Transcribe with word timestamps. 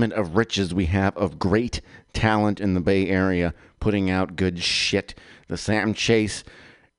basement 0.00 0.18
of 0.18 0.34
riches 0.34 0.72
we 0.72 0.86
have 0.86 1.14
of 1.14 1.38
great 1.38 1.82
talent 2.14 2.58
in 2.58 2.72
the 2.72 2.80
Bay 2.80 3.08
Area 3.08 3.52
putting 3.80 4.08
out 4.08 4.34
good 4.34 4.58
shit. 4.58 5.14
The 5.48 5.58
Sam 5.58 5.92
Chase 5.92 6.42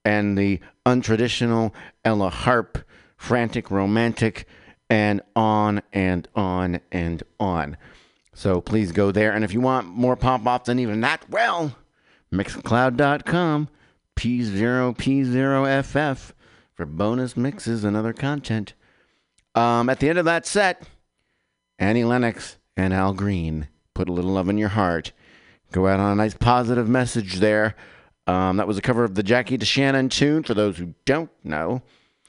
and 0.06 0.38
the 0.38 0.60
untraditional 0.86 1.74
Ella 2.06 2.30
Harp, 2.30 2.78
frantic 3.18 3.72
romantic, 3.72 4.46
and 4.88 5.20
on 5.36 5.82
and 5.92 6.28
on 6.36 6.80
and 6.92 7.24
on. 7.40 7.76
So 8.36 8.62
please 8.62 8.92
go 8.92 9.12
there. 9.12 9.32
And 9.32 9.44
if 9.44 9.52
you 9.52 9.62
want 9.62 9.88
more 9.88 10.16
pop 10.16 10.46
off 10.46 10.66
than 10.66 10.78
even 10.78 11.02
that, 11.02 11.28
well, 11.28 11.76
mixcloud.com, 12.32 13.68
P0P0FF 14.16 16.32
for 16.76 16.86
bonus 16.86 17.36
mixes 17.36 17.84
and 17.84 17.98
other 17.98 18.14
content. 18.14 18.76
Um, 19.56 19.90
at 19.90 20.00
the 20.00 20.10
end 20.10 20.20
of 20.20 20.26
that 20.26 20.46
set, 20.46 20.84
Annie 21.80 22.04
Lennox 22.04 22.58
and 22.76 22.94
Al 22.94 23.14
Green 23.14 23.68
put 23.94 24.10
a 24.10 24.14
little 24.14 24.32
love 24.32 24.50
in 24.50 24.58
your 24.58 24.70
heart. 24.70 25.12
Go 25.72 25.88
out 25.88 26.00
on 26.00 26.12
a 26.12 26.16
nice 26.16 26.34
positive 26.34 26.90
message 26.90 27.36
there. 27.36 27.76
Um, 28.28 28.58
that 28.58 28.68
was 28.68 28.78
a 28.78 28.82
cover 28.82 29.04
of 29.04 29.16
the 29.16 29.24
Jackie 29.24 29.58
DeShannon 29.58 30.10
tune, 30.10 30.44
for 30.44 30.54
those 30.54 30.78
who 30.78 30.94
don't 31.06 31.32
know. 31.44 31.82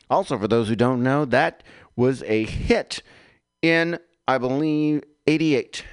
Also, 0.08 0.38
for 0.38 0.48
those 0.48 0.68
who 0.68 0.76
don't 0.76 1.02
know, 1.02 1.24
that 1.24 1.62
was 1.96 2.22
a 2.24 2.44
hit 2.44 3.02
in, 3.60 3.98
I 4.26 4.38
believe, 4.38 5.02
88. 5.26 5.84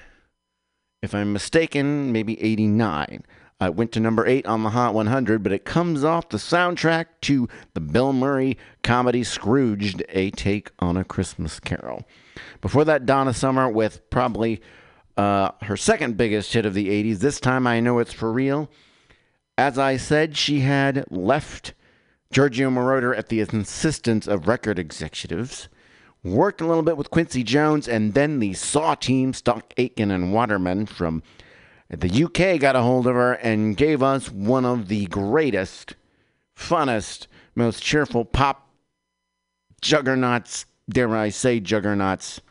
If 1.02 1.16
I'm 1.16 1.32
mistaken, 1.32 2.12
maybe 2.12 2.42
89. 2.42 3.24
I 3.62 3.70
went 3.70 3.92
to 3.94 4.00
number 4.00 4.26
8 4.26 4.46
on 4.46 4.64
the 4.64 4.70
Hot 4.70 4.94
100, 4.94 5.44
but 5.44 5.52
it 5.52 5.66
comes 5.66 6.04
off 6.04 6.30
the 6.30 6.38
soundtrack 6.38 7.06
to 7.22 7.50
the 7.74 7.82
Bill 7.82 8.14
Murray 8.14 8.58
comedy 8.84 9.24
Scrooged, 9.24 10.02
A 10.10 10.32
Take 10.32 10.72
on 10.80 10.96
a 10.96 11.04
Christmas 11.04 11.60
Carol. 11.60 12.08
Before 12.62 12.86
that, 12.86 13.06
Donna 13.06 13.34
Summer 13.34 13.70
with 13.70 14.10
probably 14.10 14.62
uh, 15.18 15.52
her 15.64 15.76
second 15.76 16.18
biggest 16.18 16.54
hit 16.54 16.66
of 16.66 16.74
the 16.74 16.88
80s. 16.88 17.20
This 17.20 17.40
time 17.40 17.68
I 17.68 17.80
know 17.80 18.00
it's 18.00 18.14
for 18.14 18.32
real. 18.32 18.70
As 19.58 19.78
I 19.78 19.98
said, 19.98 20.38
she 20.38 20.62
had 20.62 21.04
left 21.12 21.74
Giorgio 22.32 22.70
Moroder 22.70 23.18
at 23.18 23.30
the 23.30 23.42
insistence 23.42 24.28
of 24.28 24.48
record 24.48 24.80
executives, 24.80 25.68
worked 26.24 26.62
a 26.62 26.66
little 26.66 26.84
bit 26.84 26.96
with 26.96 27.10
Quincy 27.10 27.44
Jones, 27.44 27.88
and 27.88 28.14
then 28.14 28.40
the 28.40 28.54
Saw 28.54 28.96
team, 28.96 29.34
Stock 29.34 29.74
Aitken 29.78 30.12
and 30.12 30.32
Waterman 30.32 30.86
from 30.86 31.24
the 31.90 32.24
UK, 32.24 32.60
got 32.60 32.76
a 32.76 32.82
hold 32.82 33.08
of 33.08 33.16
her 33.16 33.34
and 33.34 33.76
gave 33.76 34.02
us 34.02 34.32
one 34.32 34.64
of 34.64 34.88
the 34.88 35.08
greatest, 35.08 35.96
funnest, 36.56 37.28
most 37.56 37.84
cheerful 37.84 38.24
pop 38.24 38.70
juggernauts, 39.82 40.66
dare 40.90 41.16
I 41.16 41.30
say 41.30 41.60
juggernauts, 41.60 42.42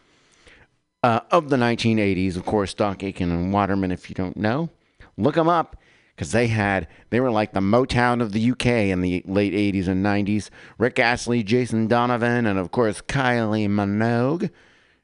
uh, 1.03 1.20
of 1.31 1.50
the 1.50 1.56
1980s. 1.56 2.36
Of 2.36 2.45
course, 2.45 2.70
Stock 2.70 3.03
Aitken 3.03 3.30
and 3.30 3.53
Waterman, 3.53 3.92
if 3.92 4.08
you 4.08 4.14
don't 4.14 4.36
know, 4.36 4.70
look 5.17 5.34
them 5.34 5.48
up 5.48 5.77
because 6.14 6.33
they 6.33 6.48
had 6.48 6.89
they 7.11 7.20
were 7.20 7.30
like 7.30 7.53
the 7.53 7.61
Motown 7.61 8.20
of 8.20 8.33
the 8.33 8.50
UK 8.50 8.67
in 8.67 9.00
the 9.00 9.22
late 9.27 9.53
80s 9.53 9.89
and 9.89 10.05
90s. 10.05 10.50
Rick 10.77 10.98
Astley, 10.98 11.42
Jason 11.42 11.86
Donovan, 11.86 12.47
and 12.47 12.58
of 12.58 12.70
course 12.70 13.00
Kylie 13.00 13.69
Minogue, 13.69 14.50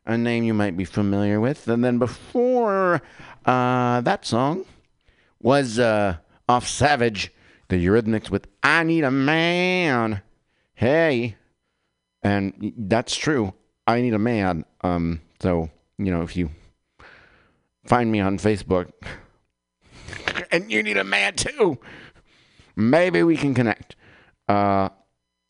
a 0.06 0.18
name 0.18 0.44
you 0.44 0.54
might 0.54 0.76
be 0.76 0.84
familiar 0.84 1.40
with. 1.40 1.68
And 1.68 1.84
then 1.84 1.98
before 1.98 3.00
uh, 3.44 4.00
that 4.00 4.24
song 4.24 4.64
was 5.40 5.78
uh, 5.78 6.16
off 6.48 6.66
Savage, 6.66 7.32
the 7.68 7.84
Eurythmics 7.84 8.30
with 8.30 8.48
"I 8.62 8.82
Need 8.82 9.04
a 9.04 9.10
Man." 9.10 10.22
Hey, 10.74 11.36
and 12.24 12.72
that's 12.76 13.14
true. 13.14 13.52
I 13.86 14.00
need 14.00 14.14
a 14.14 14.18
man. 14.18 14.64
Um, 14.80 15.20
so 15.40 15.70
you 15.98 16.10
know 16.10 16.22
if 16.22 16.36
you 16.36 16.50
find 17.86 18.10
me 18.10 18.20
on 18.20 18.38
Facebook 18.38 18.90
and 20.50 20.72
you 20.72 20.82
need 20.82 20.96
a 20.96 21.04
man 21.04 21.34
too. 21.34 21.78
Maybe 22.76 23.22
we 23.22 23.36
can 23.36 23.54
connect. 23.54 23.94
Uh, 24.48 24.88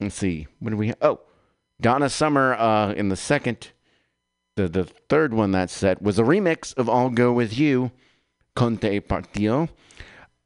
let's 0.01 0.17
see. 0.17 0.47
What 0.59 0.71
do 0.71 0.77
we? 0.77 0.93
Oh, 1.01 1.21
Donna 1.81 2.11
Summer 2.11 2.55
uh, 2.55 2.93
in 2.93 3.09
the 3.09 3.17
second, 3.17 3.69
the 4.57 4.69
the 4.69 4.85
third 4.85 5.33
one 5.33 5.53
that 5.53 5.71
set 5.71 6.03
was 6.03 6.19
a 6.19 6.23
remix 6.23 6.77
of 6.77 6.91
"I'll 6.91 7.11
Go 7.11 7.33
with 7.33 7.57
You," 7.59 7.93
Con 8.55 8.77
te 8.77 9.01
partirò. 9.01 9.69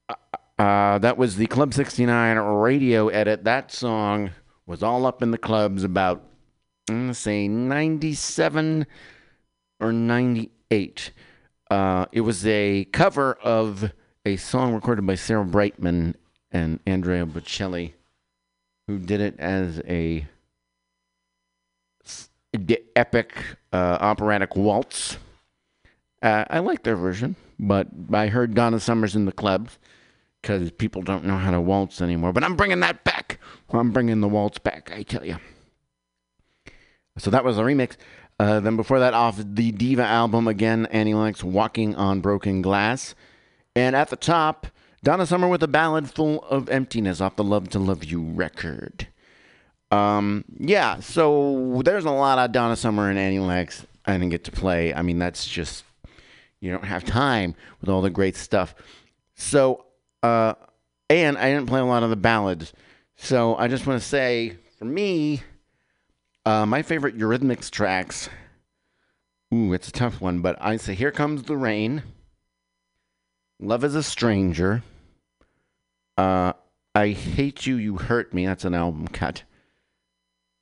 Uh, 0.09 0.15
uh, 0.59 0.99
that 0.99 1.17
was 1.19 1.37
the 1.37 1.47
Club 1.47 1.75
69 1.75 2.37
radio 2.37 3.09
edit. 3.09 3.45
That 3.45 3.73
song 3.73 4.31
was 4.69 4.83
all 4.83 5.07
up 5.07 5.23
in 5.23 5.31
the 5.31 5.39
clubs 5.39 5.83
about, 5.83 6.23
say, 7.13 7.49
97 7.49 8.87
or 9.81 9.93
98. 9.93 11.11
Uh, 11.71 12.05
it 12.13 12.21
was 12.21 12.47
a 12.47 12.85
cover 12.93 13.33
of 13.43 13.93
a 14.27 14.37
song 14.37 14.75
recorded 14.75 15.07
by 15.07 15.15
Sarah 15.15 15.45
Brightman 15.45 16.15
and 16.53 16.81
Andrea 16.87 17.25
Bocelli, 17.25 17.95
who 18.87 18.99
did 18.99 19.23
it 19.23 19.41
as 19.41 19.81
a 19.89 20.27
epic 22.95 23.43
uh, 23.73 23.99
operatic 24.01 24.55
waltz. 24.55 25.17
Uh, 26.21 26.45
I 26.51 26.59
like 26.59 26.83
their 26.83 26.97
version, 26.97 27.37
but 27.59 27.87
I 28.13 28.27
heard 28.27 28.55
Donna 28.55 28.81
Summers 28.81 29.17
in 29.17 29.25
the 29.25 29.33
clubs 29.33 29.79
because 30.41 30.71
people 30.71 31.03
don't 31.03 31.25
know 31.25 31.37
how 31.37 31.51
to 31.51 31.61
waltz 31.61 32.01
anymore. 32.01 32.33
But 32.33 32.45
I'm 32.45 32.57
bringing 32.57 32.81
that 32.81 33.05
back. 33.05 33.39
I'm 33.71 33.91
bringing 33.91 34.21
the 34.21 34.29
waltz 34.29 34.59
back, 34.59 34.91
I 34.95 35.03
tell 35.03 35.25
you. 35.25 35.37
So 37.19 37.31
that 37.31 37.45
was 37.45 37.59
a 37.59 37.63
remix. 37.63 37.97
Uh, 38.39 38.61
then 38.61 38.77
before 38.77 39.01
that, 39.01 39.15
off 39.15 39.37
the 39.37 39.73
Diva 39.73 40.05
album 40.05 40.47
again, 40.47 40.87
Annie 40.87 41.15
Lennox 41.15 41.43
"Walking 41.43 41.97
on 41.97 42.21
Broken 42.21 42.63
Glass," 42.63 43.17
and 43.75 43.97
at 43.97 44.11
the 44.11 44.17
top, 44.17 44.69
Donna 45.03 45.27
Summer 45.27 45.49
with 45.49 45.63
a 45.65 45.69
ballad 45.69 46.09
full 46.09 46.45
of 46.45 46.69
emptiness 46.69 47.21
off 47.21 47.35
the 47.35 47.43
"Love 47.43 47.69
to 47.71 47.81
Love 47.81 48.05
You" 48.05 48.23
record. 48.23 49.09
Um, 49.91 50.45
yeah, 50.57 51.01
so 51.01 51.83
there's 51.85 52.05
a 52.05 52.11
lot 52.11 52.39
of 52.39 52.53
Donna 52.53 52.77
Summer 52.77 53.11
and 53.11 53.19
Annie 53.19 53.41
Lennox 53.41 53.85
I 54.09 54.13
didn't 54.13 54.31
get 54.31 54.45
to 54.45 54.53
play. 54.53 54.95
I 54.95 55.03
mean, 55.03 55.19
that's 55.19 55.47
just 55.47 55.85
you 56.61 56.71
don't 56.73 56.85
have 56.85 57.05
time 57.05 57.55
with 57.81 57.91
all 57.91 58.01
the 58.01 58.11
great 58.11 58.37
stuff. 58.37 58.75
So, 59.35 59.85
uh, 60.23 60.55
and 61.11 61.39
I 61.39 61.51
didn't 61.51 61.67
play 61.67 61.81
a 61.81 61.85
lot 61.85 62.03
of 62.03 62.11
the 62.11 62.17
ballads. 62.17 62.73
So 63.17 63.57
I 63.57 63.69
just 63.69 63.87
want 63.87 64.01
to 64.01 64.07
say, 64.07 64.57
for 64.79 64.85
me, 64.85 65.43
uh, 66.45 66.67
my 66.67 66.83
favorite 66.83 67.19
Eurythmics 67.19 67.71
tracks. 67.71 68.29
Ooh, 69.53 69.73
it's 69.73 69.89
a 69.89 69.93
tough 69.93 70.21
one, 70.21 70.41
but 70.41 70.57
I 70.61 70.77
say 70.77 70.95
Here 70.95 71.11
Comes 71.11 71.45
the 71.45 71.57
Rain. 71.57 72.03
Love 73.61 73.83
is 73.83 73.95
a 73.95 74.03
Stranger. 74.03 74.83
Uh, 76.17 76.53
I 76.95 77.09
Hate 77.09 77.67
You, 77.67 77.77
You 77.77 77.97
Hurt 77.97 78.33
Me. 78.33 78.47
That's 78.47 78.65
an 78.65 78.75
album 78.75 79.09
cut. 79.09 79.43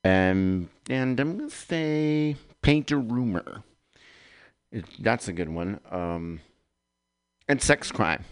Um, 0.03 0.69
and 0.89 1.19
I'm 1.19 1.37
going 1.37 1.49
to 1.49 1.55
say 1.55 2.37
Paint 2.61 2.91
a 2.91 2.97
Rumor. 2.97 3.63
It, 4.71 4.85
that's 4.99 5.27
a 5.27 5.33
good 5.33 5.49
one. 5.49 5.79
Um, 5.91 6.39
and 7.47 7.61
Sex 7.61 7.91
Crime. 7.91 8.23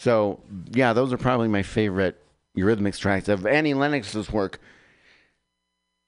So, 0.00 0.40
yeah, 0.72 0.94
those 0.94 1.12
are 1.12 1.18
probably 1.18 1.48
my 1.48 1.62
favorite 1.62 2.18
Eurythmics 2.56 2.98
tracks. 2.98 3.28
Of 3.28 3.44
Annie 3.44 3.74
Lennox's 3.74 4.32
work, 4.32 4.58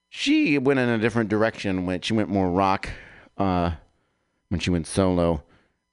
she 0.09 0.57
went 0.57 0.81
in 0.81 0.89
a 0.89 0.97
different 0.97 1.29
direction 1.29 1.85
when 1.85 2.01
she 2.01 2.15
went 2.15 2.31
more 2.31 2.51
rock 2.51 2.89
uh, 3.37 3.73
when 4.49 4.61
she 4.61 4.71
went 4.71 4.87
solo 4.87 5.43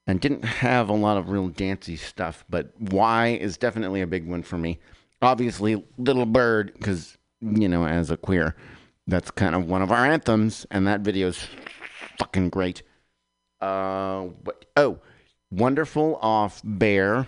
and 0.08 0.22
didn't 0.22 0.46
have 0.46 0.88
a 0.88 0.94
lot 0.94 1.18
of 1.18 1.30
real 1.30 1.50
dancey 1.50 1.98
stuff. 1.98 2.46
But 2.50 2.72
Why 2.80 3.32
is 3.32 3.58
definitely 3.58 4.00
a 4.00 4.08
big 4.08 4.26
one 4.26 4.44
for 4.44 4.58
me. 4.58 4.80
Obviously, 5.22 5.84
Little 5.98 6.26
Bird, 6.26 6.72
because, 6.76 7.18
you 7.42 7.68
know, 7.68 7.86
as 7.86 8.10
a 8.12 8.16
queer, 8.16 8.56
that's 9.08 9.30
kind 9.30 9.54
of 9.54 9.66
one 9.66 9.82
of 9.82 9.92
our 9.92 10.06
anthems, 10.06 10.66
and 10.72 10.88
that 10.88 11.02
video 11.02 11.28
is 11.28 11.46
fucking 12.18 12.48
great. 12.48 12.82
Uh, 13.60 14.22
what, 14.46 14.64
oh, 14.78 15.00
Wonderful 15.52 16.18
off 16.22 16.62
Bare. 16.64 17.28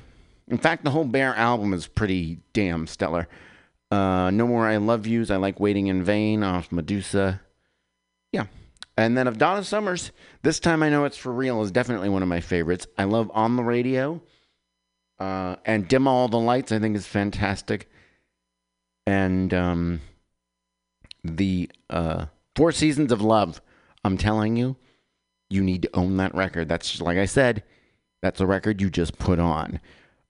In 0.51 0.57
fact, 0.57 0.83
the 0.83 0.91
whole 0.91 1.05
Bare 1.05 1.33
album 1.33 1.73
is 1.73 1.87
pretty 1.87 2.39
damn 2.51 2.85
stellar. 2.85 3.29
Uh, 3.89 4.29
no 4.31 4.45
More 4.45 4.67
I 4.67 4.77
Love 4.77 5.07
Yous. 5.07 5.31
I 5.31 5.37
Like 5.37 5.61
Waiting 5.61 5.87
in 5.87 6.03
Vain 6.03 6.43
off 6.43 6.71
Medusa. 6.71 7.41
Yeah. 8.33 8.47
And 8.97 9.17
then 9.17 9.27
of 9.27 9.37
Donna 9.37 9.63
Summers, 9.63 10.11
This 10.43 10.59
Time 10.59 10.83
I 10.83 10.89
Know 10.89 11.05
It's 11.05 11.17
For 11.17 11.31
Real 11.31 11.61
is 11.61 11.71
definitely 11.71 12.09
one 12.09 12.21
of 12.21 12.27
my 12.27 12.41
favorites. 12.41 12.85
I 12.97 13.05
love 13.05 13.31
On 13.33 13.55
the 13.55 13.63
Radio. 13.63 14.21
Uh, 15.17 15.55
and 15.65 15.87
Dim 15.87 16.05
All 16.05 16.27
the 16.27 16.37
Lights, 16.37 16.73
I 16.73 16.79
think, 16.79 16.97
is 16.97 17.07
fantastic. 17.07 17.89
And 19.07 19.53
um, 19.53 20.01
the 21.23 21.69
uh, 21.89 22.25
Four 22.57 22.73
Seasons 22.73 23.13
of 23.13 23.21
Love, 23.21 23.61
I'm 24.03 24.17
telling 24.17 24.57
you, 24.57 24.75
you 25.49 25.63
need 25.63 25.83
to 25.83 25.95
own 25.95 26.17
that 26.17 26.35
record. 26.35 26.67
That's 26.67 26.89
just, 26.89 27.01
like 27.01 27.17
I 27.17 27.25
said, 27.25 27.63
that's 28.21 28.41
a 28.41 28.47
record 28.47 28.81
you 28.81 28.89
just 28.89 29.17
put 29.17 29.39
on. 29.39 29.79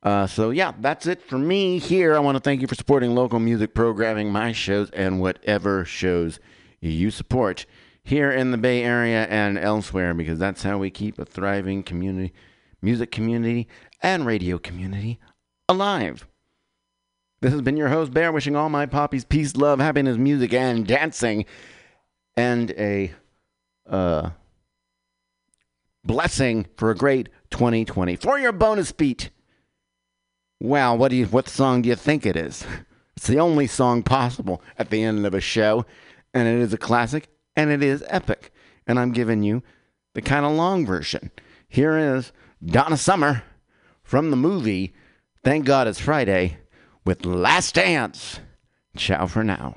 Uh, 0.04 0.26
so 0.26 0.50
yeah, 0.50 0.74
that's 0.80 1.06
it 1.06 1.22
for 1.22 1.38
me 1.38 1.78
here. 1.78 2.16
I 2.16 2.20
want 2.20 2.36
to 2.36 2.42
thank 2.42 2.62
you 2.62 2.68
for 2.68 2.76
supporting 2.76 3.14
local 3.14 3.40
music 3.40 3.74
programming, 3.74 4.32
my 4.32 4.52
shows, 4.52 4.90
and 4.92 5.22
whatever 5.22 5.86
shows 5.86 6.40
you 6.80 7.12
support 7.12 7.66
here 8.04 8.32
in 8.32 8.52
the 8.52 8.58
Bay 8.58 8.84
Area 8.84 9.26
and 9.26 9.58
elsewhere 9.58 10.14
because 10.14 10.40
that's 10.40 10.64
how 10.64 10.80
we 10.80 10.90
keep 10.90 11.20
a 11.20 11.26
thriving 11.26 11.84
community, 11.84 12.34
music 12.82 13.12
community, 13.12 13.68
and 14.02 14.26
radio 14.26 14.58
community 14.58 15.20
alive. 15.70 16.28
This 17.42 17.54
has 17.54 17.62
been 17.62 17.78
your 17.78 17.90
host, 17.90 18.14
Bear, 18.14 18.32
wishing 18.32 18.56
all 18.56 18.70
my 18.70 18.86
poppies 18.86 19.26
peace, 19.26 19.56
love, 19.56 19.80
happiness, 19.80 20.18
music, 20.18 20.54
and 20.54 20.86
dancing, 20.86 21.46
and 22.36 22.72
a 22.72 23.12
uh, 23.88 24.32
blessing 26.04 26.68
for 26.76 26.92
a 26.92 26.96
great 26.96 27.30
2020. 27.52 28.16
For 28.16 28.40
your 28.40 28.52
bonus 28.52 28.92
beat, 28.92 29.32
wow, 30.62 30.96
what 30.96 31.10
do 31.10 31.18
you, 31.18 31.26
what 31.26 31.50
song 31.50 31.82
do 31.82 31.90
you 31.90 31.96
think 31.96 32.26
it 32.26 32.36
is? 32.36 32.66
It's 33.18 33.28
the 33.28 33.40
only 33.40 33.68
song 33.68 34.02
possible 34.02 34.64
at 34.80 34.90
the 34.90 35.04
end 35.04 35.28
of 35.28 35.36
a 35.36 35.42
show, 35.42 35.86
and 36.34 36.48
it 36.48 36.60
is 36.60 36.74
a 36.74 36.78
classic, 36.78 37.28
and 37.56 37.70
it 37.70 37.84
is 37.84 38.04
epic. 38.08 38.52
And 38.88 38.98
I'm 38.98 39.12
giving 39.12 39.44
you 39.44 39.62
the 40.16 40.24
kind 40.24 40.44
of 40.44 40.54
long 40.54 40.88
version. 40.88 41.30
Here 41.68 41.98
is 41.98 42.32
Donna 42.66 42.98
Summer 42.98 43.44
from 44.02 44.32
the 44.32 44.38
movie 44.38 44.96
Thank 45.44 45.66
God 45.66 45.88
It's 45.88 46.00
Friday 46.00 46.58
with 47.06 47.26
Last 47.26 47.76
Dance. 47.76 48.40
Ciao 48.96 49.28
for 49.28 49.44
now. 49.44 49.76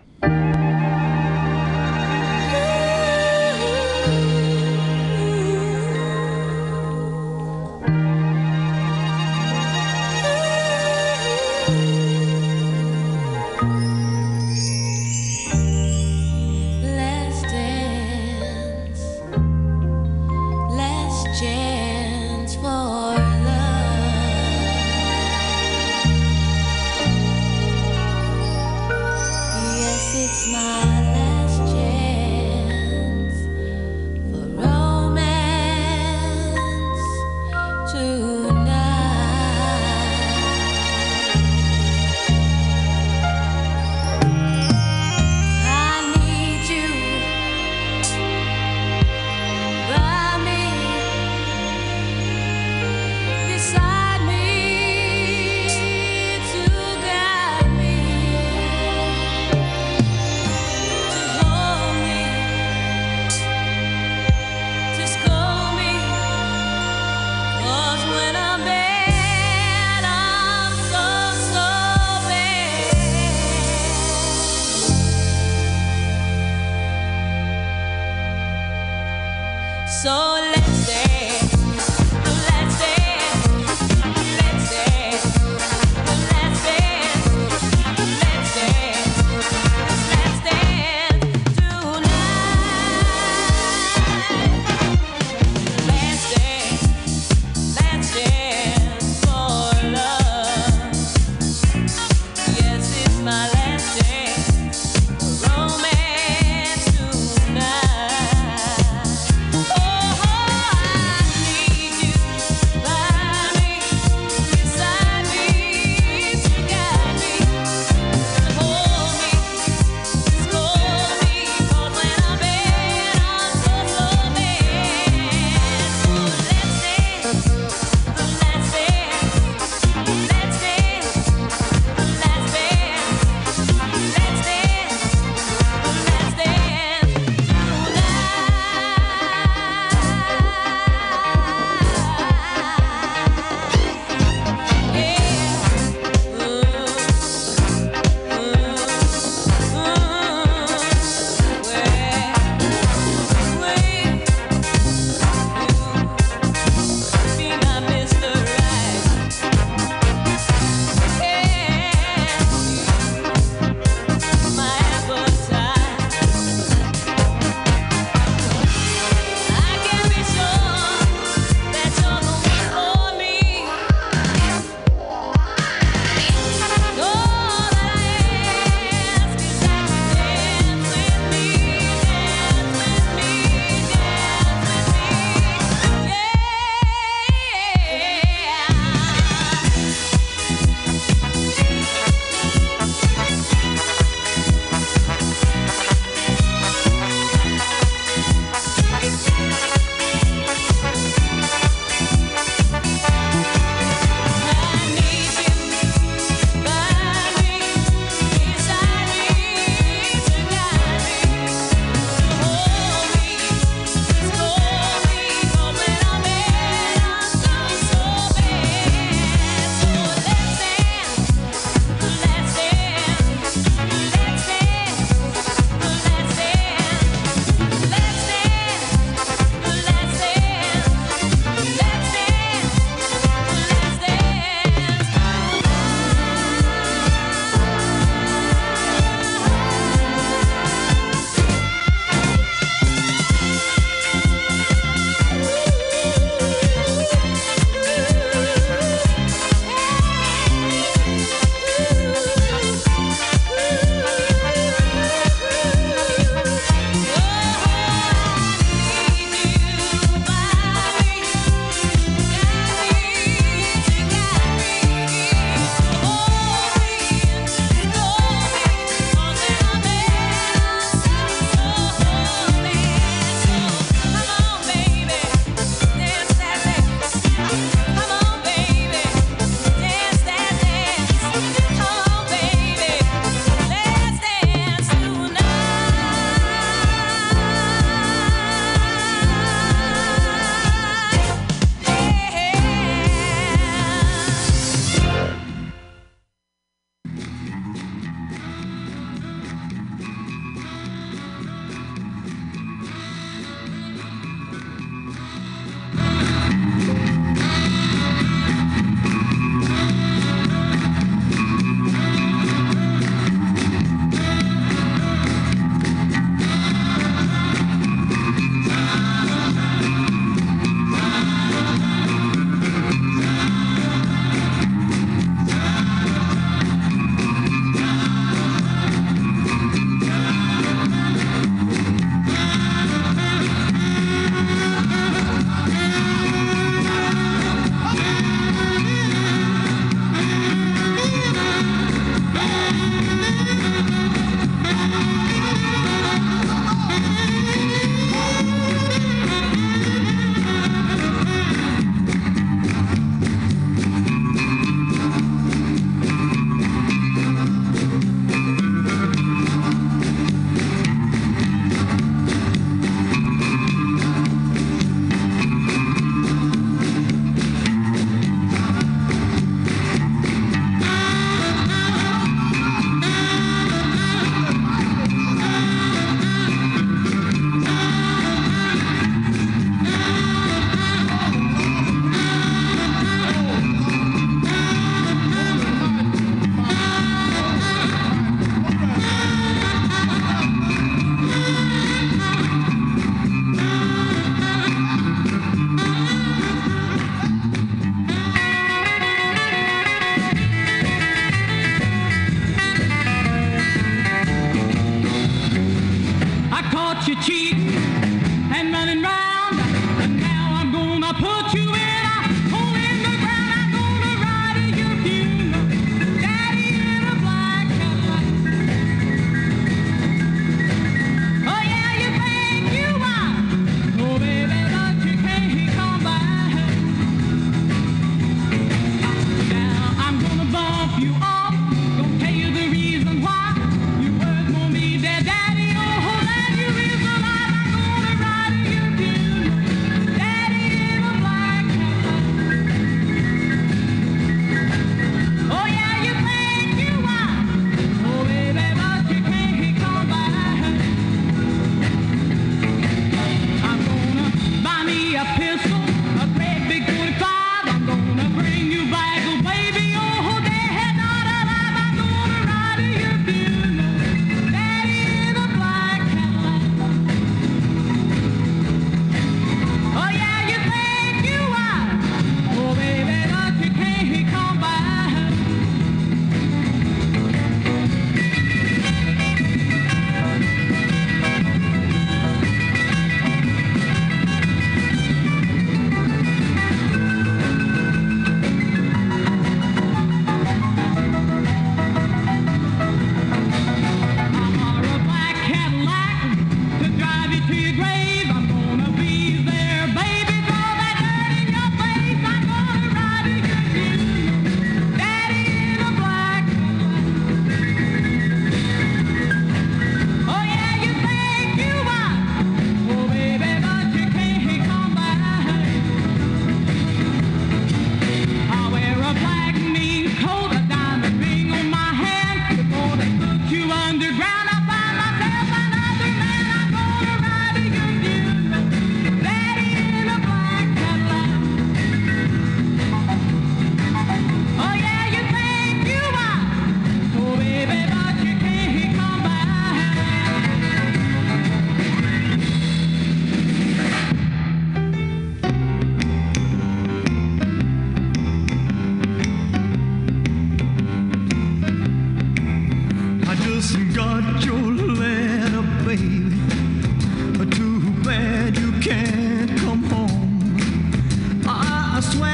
just 562.05 562.17
when 562.19 562.34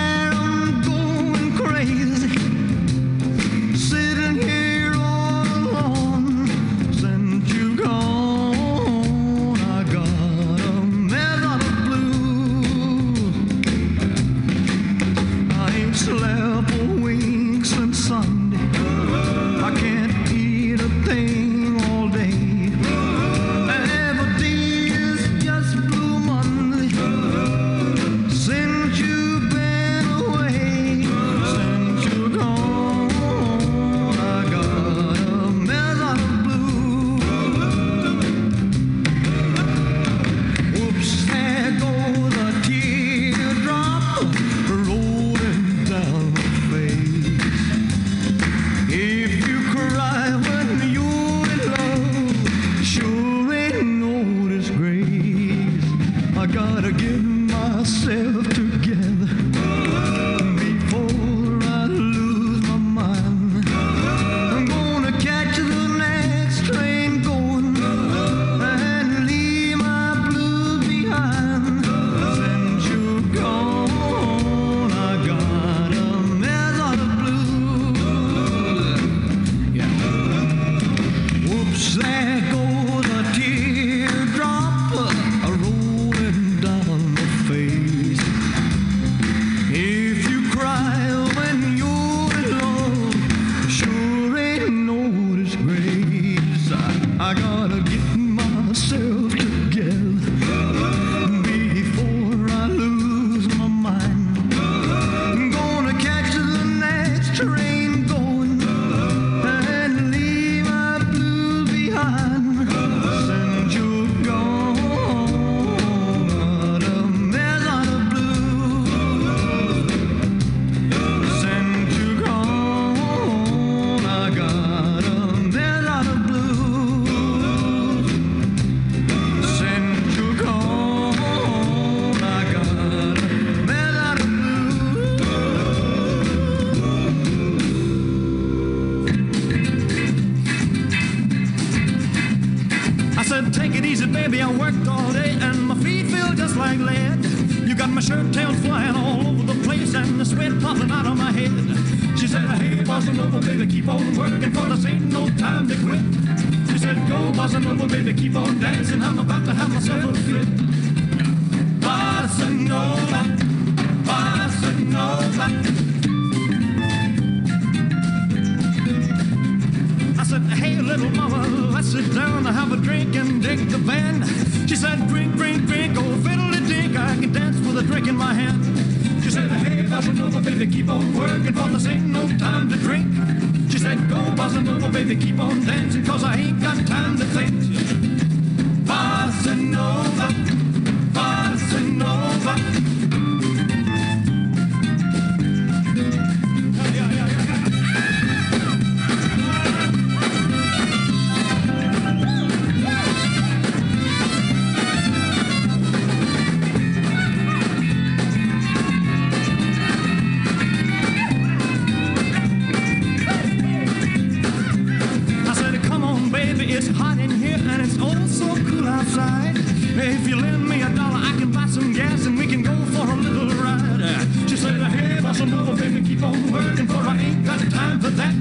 bossa 225.31 225.47
nova, 225.47 225.73
baby, 225.77 226.03
keep 226.03 226.23
on 226.25 226.51
working, 226.51 226.89
for 226.89 226.97
I 226.97 227.17
ain't 227.17 227.45
got 227.47 227.61
the 227.61 227.71
time 227.71 228.01
for 228.01 228.11
that. 228.11 228.35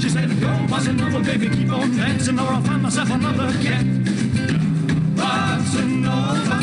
She 0.00 0.08
said, 0.08 0.28
go, 0.40 0.46
bossa 0.70 0.96
nova, 0.96 1.18
baby, 1.20 1.48
keep 1.48 1.72
on 1.72 1.96
dancing, 1.96 2.38
or 2.38 2.42
I'll 2.42 2.62
find 2.62 2.82
myself 2.82 3.10
another 3.10 3.52
cat. 3.64 3.84
Bossa 5.18 5.82
nova, 5.84 6.59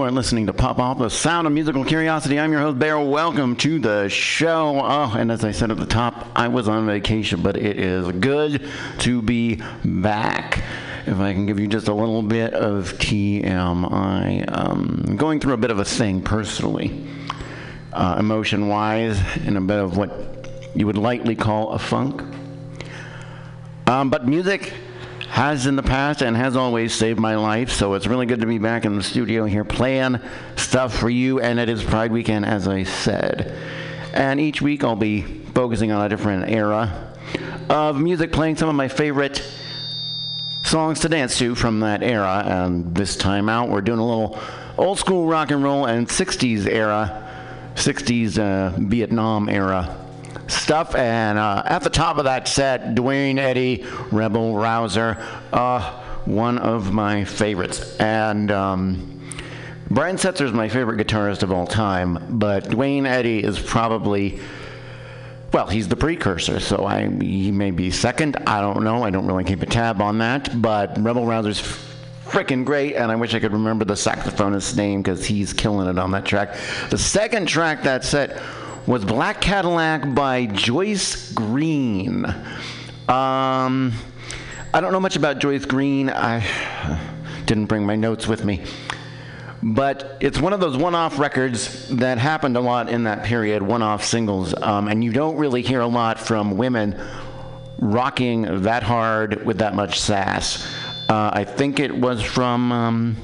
You 0.00 0.06
are 0.06 0.10
listening 0.10 0.46
to 0.46 0.54
Pop 0.54 0.78
Off, 0.78 0.96
the 0.96 1.10
sound 1.10 1.46
of 1.46 1.52
musical 1.52 1.84
curiosity. 1.84 2.40
I'm 2.40 2.52
your 2.52 2.62
host, 2.62 2.78
Bear. 2.78 2.98
Welcome 2.98 3.54
to 3.56 3.78
the 3.78 4.08
show. 4.08 4.80
Oh, 4.82 5.14
and 5.14 5.30
as 5.30 5.44
I 5.44 5.50
said 5.50 5.70
at 5.70 5.76
the 5.76 5.84
top, 5.84 6.26
I 6.34 6.48
was 6.48 6.68
on 6.68 6.86
vacation, 6.86 7.42
but 7.42 7.58
it 7.58 7.78
is 7.78 8.10
good 8.12 8.66
to 9.00 9.20
be 9.20 9.60
back. 9.84 10.64
If 11.04 11.18
I 11.18 11.34
can 11.34 11.44
give 11.44 11.60
you 11.60 11.66
just 11.66 11.88
a 11.88 11.92
little 11.92 12.22
bit 12.22 12.54
of 12.54 12.94
TMI, 12.94 14.46
am 14.48 15.16
going 15.18 15.38
through 15.38 15.52
a 15.52 15.58
bit 15.58 15.70
of 15.70 15.78
a 15.78 15.84
thing 15.84 16.22
personally, 16.22 17.06
uh, 17.92 18.16
emotion 18.18 18.68
wise, 18.68 19.20
and 19.44 19.58
a 19.58 19.60
bit 19.60 19.80
of 19.80 19.98
what 19.98 20.48
you 20.74 20.86
would 20.86 20.96
lightly 20.96 21.36
call 21.36 21.72
a 21.72 21.78
funk. 21.78 22.22
Um, 23.86 24.08
but 24.08 24.26
music 24.26 24.72
has 25.40 25.64
in 25.64 25.74
the 25.74 25.82
past 25.82 26.20
and 26.20 26.36
has 26.36 26.54
always 26.54 26.92
saved 26.92 27.18
my 27.18 27.34
life, 27.34 27.70
so 27.70 27.94
it's 27.94 28.06
really 28.06 28.26
good 28.26 28.40
to 28.40 28.46
be 28.46 28.58
back 28.58 28.84
in 28.84 28.94
the 28.94 29.02
studio 29.02 29.46
here 29.46 29.64
playing 29.64 30.20
stuff 30.56 30.94
for 30.94 31.08
you. 31.08 31.40
And 31.40 31.58
it 31.58 31.70
is 31.70 31.82
Pride 31.82 32.12
Weekend, 32.12 32.44
as 32.44 32.68
I 32.68 32.82
said. 32.82 33.56
And 34.12 34.38
each 34.38 34.60
week 34.60 34.84
I'll 34.84 34.96
be 34.96 35.22
focusing 35.22 35.92
on 35.92 36.04
a 36.04 36.10
different 36.10 36.50
era 36.50 37.14
of 37.70 37.98
music, 37.98 38.32
playing 38.32 38.56
some 38.56 38.68
of 38.68 38.74
my 38.74 38.88
favorite 38.88 39.42
songs 40.62 41.00
to 41.00 41.08
dance 41.08 41.38
to 41.38 41.54
from 41.54 41.80
that 41.80 42.02
era. 42.02 42.42
And 42.44 42.94
this 42.94 43.16
time 43.16 43.48
out, 43.48 43.70
we're 43.70 43.80
doing 43.80 43.98
a 43.98 44.06
little 44.06 44.38
old 44.76 44.98
school 44.98 45.26
rock 45.26 45.52
and 45.52 45.62
roll 45.64 45.86
and 45.86 46.06
60s 46.06 46.66
era, 46.66 47.26
60s 47.76 48.38
uh, 48.38 48.76
Vietnam 48.78 49.48
era 49.48 49.99
stuff. 50.52 50.94
And 50.94 51.38
uh, 51.38 51.62
at 51.66 51.82
the 51.82 51.90
top 51.90 52.18
of 52.18 52.24
that 52.24 52.48
set, 52.48 52.94
Duane 52.94 53.38
Eddy, 53.38 53.84
Rebel 54.10 54.54
Rouser, 54.54 55.16
uh, 55.52 56.02
one 56.24 56.58
of 56.58 56.92
my 56.92 57.24
favorites. 57.24 57.96
And 57.98 58.50
um, 58.50 59.20
Brian 59.90 60.16
Setzer 60.16 60.42
is 60.42 60.52
my 60.52 60.68
favorite 60.68 61.04
guitarist 61.04 61.42
of 61.42 61.50
all 61.50 61.66
time, 61.66 62.38
but 62.38 62.70
Duane 62.70 63.06
Eddy 63.06 63.42
is 63.42 63.58
probably. 63.58 64.38
Well, 65.52 65.66
he's 65.66 65.88
the 65.88 65.96
precursor, 65.96 66.60
so 66.60 66.86
I 66.86 67.08
he 67.08 67.50
may 67.50 67.72
be 67.72 67.90
second. 67.90 68.36
I 68.46 68.60
don't 68.60 68.84
know. 68.84 69.02
I 69.02 69.10
don't 69.10 69.26
really 69.26 69.42
keep 69.42 69.62
a 69.62 69.66
tab 69.66 70.00
on 70.00 70.18
that. 70.18 70.62
But 70.62 70.96
Rebel 70.96 71.26
Rouser's 71.26 71.60
freaking 72.24 72.64
great, 72.64 72.94
and 72.94 73.10
I 73.10 73.16
wish 73.16 73.34
I 73.34 73.40
could 73.40 73.52
remember 73.52 73.84
the 73.84 73.96
saxophonist's 73.96 74.76
name 74.76 75.02
because 75.02 75.26
he's 75.26 75.52
killing 75.52 75.88
it 75.88 75.98
on 75.98 76.12
that 76.12 76.24
track. 76.24 76.56
The 76.90 76.98
second 76.98 77.46
track 77.46 77.82
that 77.82 78.04
set 78.04 78.40
was 78.86 79.04
Black 79.04 79.40
Cadillac 79.40 80.14
by 80.14 80.46
Joyce 80.46 81.32
Green. 81.32 82.24
Um, 83.08 83.92
I 84.72 84.80
don't 84.80 84.92
know 84.92 85.00
much 85.00 85.16
about 85.16 85.38
Joyce 85.38 85.64
Green. 85.64 86.08
I 86.08 86.46
didn't 87.44 87.66
bring 87.66 87.84
my 87.84 87.96
notes 87.96 88.26
with 88.26 88.44
me. 88.44 88.64
But 89.62 90.16
it's 90.20 90.40
one 90.40 90.52
of 90.52 90.60
those 90.60 90.76
one 90.76 90.94
off 90.94 91.18
records 91.18 91.88
that 91.96 92.16
happened 92.16 92.56
a 92.56 92.60
lot 92.60 92.88
in 92.88 93.04
that 93.04 93.24
period, 93.24 93.62
one 93.62 93.82
off 93.82 94.02
singles. 94.02 94.54
Um, 94.54 94.88
and 94.88 95.04
you 95.04 95.12
don't 95.12 95.36
really 95.36 95.60
hear 95.60 95.80
a 95.80 95.86
lot 95.86 96.18
from 96.18 96.56
women 96.56 96.98
rocking 97.78 98.62
that 98.62 98.82
hard 98.82 99.44
with 99.44 99.58
that 99.58 99.74
much 99.74 100.00
sass. 100.00 100.66
Uh, 101.08 101.30
I 101.32 101.44
think 101.44 101.80
it 101.80 101.94
was 101.94 102.22
from 102.22 102.72
um, 102.72 103.16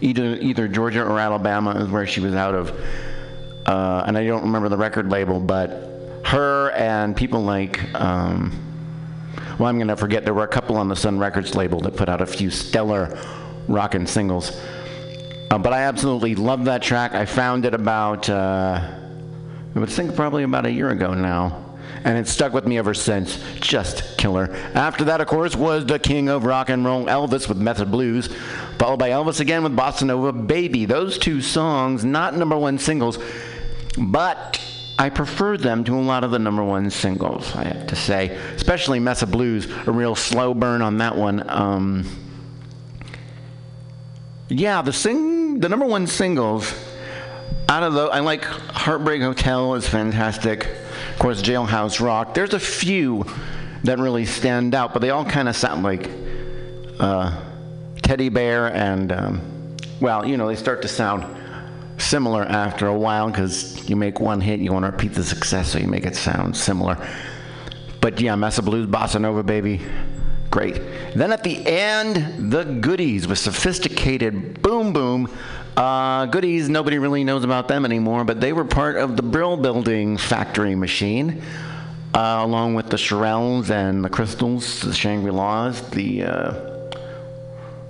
either, 0.00 0.36
either 0.36 0.68
Georgia 0.68 1.04
or 1.04 1.18
Alabama, 1.18 1.72
is 1.72 1.88
where 1.88 2.06
she 2.06 2.20
was 2.20 2.34
out 2.34 2.54
of. 2.54 2.72
Uh, 3.66 4.04
and 4.06 4.18
I 4.18 4.26
don't 4.26 4.42
remember 4.42 4.68
the 4.68 4.76
record 4.76 5.10
label, 5.10 5.40
but 5.40 6.22
her 6.24 6.70
and 6.72 7.16
people 7.16 7.42
like. 7.42 7.82
Um, 7.94 8.60
well, 9.58 9.68
I'm 9.68 9.76
going 9.76 9.88
to 9.88 9.96
forget. 9.96 10.24
There 10.24 10.34
were 10.34 10.44
a 10.44 10.48
couple 10.48 10.76
on 10.76 10.88
the 10.88 10.96
Sun 10.96 11.18
Records 11.18 11.54
label 11.54 11.80
that 11.82 11.96
put 11.96 12.08
out 12.08 12.20
a 12.20 12.26
few 12.26 12.50
stellar 12.50 13.16
rockin' 13.68 14.06
singles. 14.06 14.50
Uh, 15.50 15.58
but 15.58 15.72
I 15.72 15.82
absolutely 15.82 16.34
love 16.34 16.64
that 16.64 16.82
track. 16.82 17.14
I 17.14 17.24
found 17.24 17.64
it 17.64 17.74
about, 17.74 18.28
uh, 18.28 18.80
I 19.74 19.78
would 19.78 19.88
think 19.88 20.16
probably 20.16 20.42
about 20.42 20.66
a 20.66 20.70
year 20.70 20.90
ago 20.90 21.14
now. 21.14 21.60
And 22.02 22.18
it's 22.18 22.30
stuck 22.30 22.52
with 22.52 22.66
me 22.66 22.76
ever 22.78 22.92
since. 22.92 23.42
Just 23.60 24.18
killer. 24.18 24.52
After 24.74 25.04
that, 25.04 25.20
of 25.20 25.26
course, 25.28 25.54
was 25.54 25.86
the 25.86 25.98
king 25.98 26.28
of 26.28 26.44
rock 26.44 26.68
and 26.68 26.84
roll, 26.84 27.06
Elvis 27.06 27.48
with 27.48 27.56
Mess 27.56 27.78
of 27.78 27.90
Blues, 27.90 28.28
followed 28.78 28.98
by 28.98 29.10
Elvis 29.10 29.40
again 29.40 29.62
with 29.62 29.76
Bossa 29.76 30.02
Nova 30.02 30.32
Baby. 30.32 30.84
Those 30.84 31.16
two 31.16 31.40
songs, 31.40 32.04
not 32.04 32.36
number 32.36 32.58
one 32.58 32.78
singles, 32.78 33.18
but 33.98 34.60
I 34.98 35.10
prefer 35.10 35.56
them 35.56 35.84
to 35.84 35.94
a 35.94 36.00
lot 36.00 36.24
of 36.24 36.30
the 36.30 36.38
number 36.38 36.62
one 36.62 36.90
singles, 36.90 37.54
I 37.56 37.64
have 37.64 37.86
to 37.88 37.96
say. 37.96 38.28
Especially 38.54 39.00
Mess 39.00 39.22
of 39.22 39.30
Blues, 39.30 39.66
a 39.86 39.92
real 39.92 40.14
slow 40.14 40.54
burn 40.54 40.82
on 40.82 40.98
that 40.98 41.16
one. 41.16 41.48
Um, 41.48 42.06
yeah, 44.48 44.82
the 44.82 44.92
sing, 44.92 45.58
the 45.60 45.68
number 45.68 45.86
one 45.86 46.06
singles 46.06 46.72
out 47.68 47.82
of 47.82 47.94
the, 47.94 48.04
I 48.04 48.20
like 48.20 48.44
Heartbreak 48.44 49.22
Hotel 49.22 49.74
is 49.74 49.88
fantastic. 49.88 50.66
Of 50.66 51.18
course, 51.18 51.42
Jailhouse 51.42 52.00
Rock. 52.00 52.34
There's 52.34 52.54
a 52.54 52.60
few 52.60 53.24
that 53.84 53.98
really 53.98 54.26
stand 54.26 54.74
out, 54.74 54.92
but 54.92 55.00
they 55.00 55.10
all 55.10 55.24
kind 55.24 55.48
of 55.48 55.56
sound 55.56 55.82
like 55.82 56.08
uh, 57.00 57.40
Teddy 58.02 58.28
Bear 58.28 58.72
and, 58.72 59.12
um, 59.12 59.76
well, 60.00 60.26
you 60.26 60.36
know, 60.36 60.46
they 60.46 60.56
start 60.56 60.82
to 60.82 60.88
sound 60.88 61.24
similar 62.04 62.42
after 62.42 62.86
a 62.86 62.96
while 62.96 63.30
because 63.30 63.88
you 63.88 63.96
make 63.96 64.20
one 64.20 64.40
hit, 64.40 64.60
you 64.60 64.72
want 64.72 64.84
to 64.84 64.90
repeat 64.90 65.14
the 65.14 65.24
success, 65.24 65.72
so 65.72 65.78
you 65.78 65.88
make 65.88 66.06
it 66.06 66.16
sound 66.16 66.56
similar. 66.56 66.96
But 68.00 68.20
yeah, 68.20 68.36
Mess 68.36 68.58
of 68.58 68.66
Blues, 68.66 68.86
Bossa 68.86 69.20
Nova, 69.20 69.42
baby. 69.42 69.80
Great. 70.50 70.74
Then 71.14 71.32
at 71.32 71.42
the 71.42 71.66
end, 71.66 72.52
the 72.52 72.64
Goodees 72.64 73.26
with 73.26 73.38
sophisticated 73.38 74.62
boom 74.62 74.92
boom. 74.92 75.28
Uh, 75.76 76.26
Goodees, 76.26 76.68
nobody 76.68 76.98
really 76.98 77.24
knows 77.24 77.42
about 77.42 77.66
them 77.66 77.84
anymore, 77.84 78.24
but 78.24 78.40
they 78.40 78.52
were 78.52 78.64
part 78.64 78.96
of 78.96 79.16
the 79.16 79.22
Brill 79.22 79.56
Building 79.56 80.16
factory 80.16 80.76
machine, 80.76 81.42
uh, 82.14 82.40
along 82.42 82.74
with 82.74 82.88
the 82.88 82.96
Shirelles 82.96 83.70
and 83.70 84.04
the 84.04 84.08
Crystals, 84.08 84.82
the 84.82 84.94
Shangri 84.94 85.32
La's, 85.32 85.80
the 85.90 86.22
uh, 86.22 86.73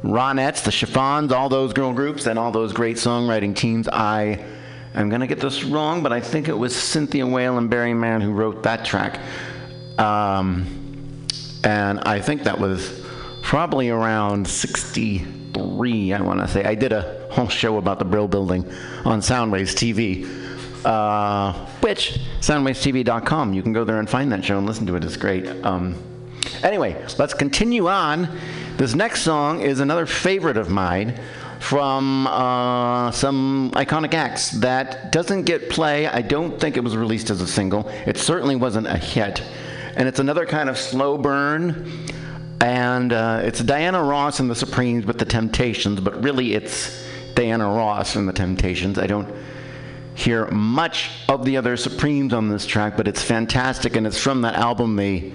Ronettes, 0.05 0.63
the 0.63 0.71
Chiffons, 0.71 1.33
all 1.33 1.49
those 1.49 1.73
girl 1.73 1.95
groups, 1.95 2.27
and 2.27 2.39
all 2.39 2.53
those 2.53 2.75
great 2.75 2.97
songwriting 2.99 3.57
teams. 3.57 3.89
I 3.89 4.45
am 4.95 5.09
going 5.09 5.23
to 5.23 5.27
get 5.27 5.41
this 5.41 5.65
wrong, 5.65 6.03
but 6.03 6.13
I 6.13 6.21
think 6.21 6.47
it 6.49 6.53
was 6.53 6.77
Cynthia 6.77 7.27
Weil 7.27 7.57
and 7.57 7.71
Barry 7.71 7.95
Mann 7.95 8.21
who 8.21 8.33
wrote 8.33 8.63
that 8.65 8.85
track. 8.85 9.19
Um, 9.99 10.67
and 11.65 12.01
I 12.01 12.21
think 12.21 12.43
that 12.43 12.61
was 12.61 13.03
probably 13.41 13.89
around 13.89 14.47
63, 14.47 16.13
I 16.13 16.21
want 16.21 16.41
to 16.41 16.49
say. 16.49 16.65
I 16.65 16.75
did 16.75 16.93
a 16.93 17.27
whole 17.31 17.49
show 17.49 17.79
about 17.79 17.99
the 17.99 18.05
Brill 18.05 18.29
Building 18.29 18.71
on 19.07 19.21
Soundwaves 19.21 19.73
TV, 19.73 20.27
uh, 20.85 21.55
which, 21.81 22.19
soundwavestv.com, 22.41 23.55
you 23.55 23.63
can 23.63 23.73
go 23.73 23.85
there 23.85 23.99
and 23.99 24.11
find 24.11 24.31
that 24.33 24.45
show 24.45 24.59
and 24.59 24.67
listen 24.67 24.87
to 24.87 24.97
it. 24.97 25.05
It's 25.05 25.17
great. 25.17 25.47
Um, 25.65 25.97
anyway, 26.65 27.01
let's 27.19 27.35
continue 27.35 27.89
on. 27.89 28.29
This 28.77 28.95
next 28.95 29.23
song 29.23 29.61
is 29.61 29.79
another 29.81 30.07
favorite 30.07 30.57
of 30.57 30.69
mine 30.71 31.21
from 31.61 32.27
uh, 32.27 33.11
some 33.13 33.71
iconic 33.75 34.15
acts 34.15 34.51
that 34.51 35.13
doesn't 35.13 35.45
get 35.45 35.71
play. 35.71 36.07
I 36.07 36.23
don't 36.23 36.61
think 36.61 36.77
it 36.77 36.81
was 36.81 36.97
released 36.97 37.31
as 37.31 37.41
a 37.41 37.47
single. 37.47 37.89
It 38.07 38.19
certainly 38.19 38.57
wasn't 38.57 38.87
a 38.87 38.99
hit. 38.99 39.43
And 39.97 40.09
it's 40.09 40.19
another 40.19 40.45
kind 40.45 40.69
of 40.69 40.77
slow 40.77 41.17
burn. 41.17 41.91
And 42.61 43.13
uh, 43.13 43.43
it's 43.45 43.61
Diana 43.61 44.03
Ross 44.03 44.41
and 44.41 44.51
the 44.51 44.55
Supremes 44.55 45.07
with 45.07 45.19
the 45.19 45.25
Temptations, 45.25 46.01
but 46.01 46.23
really 46.23 46.55
it's 46.55 47.07
Diana 47.35 47.69
Ross 47.69 48.17
and 48.17 48.29
the 48.29 48.33
Temptations. 48.33 48.99
I 48.99 49.07
don't 49.07 49.33
hear 50.15 50.47
much 50.47 51.11
of 51.29 51.45
the 51.45 51.57
other 51.57 51.77
Supremes 51.77 52.33
on 52.33 52.49
this 52.49 52.67
track, 52.67 52.97
but 52.97 53.09
it's 53.09 53.23
fantastic, 53.23 53.97
and 53.97 54.07
it's 54.07 54.19
from 54.19 54.43
that 54.43 54.55
album 54.55 54.97
they 54.97 55.33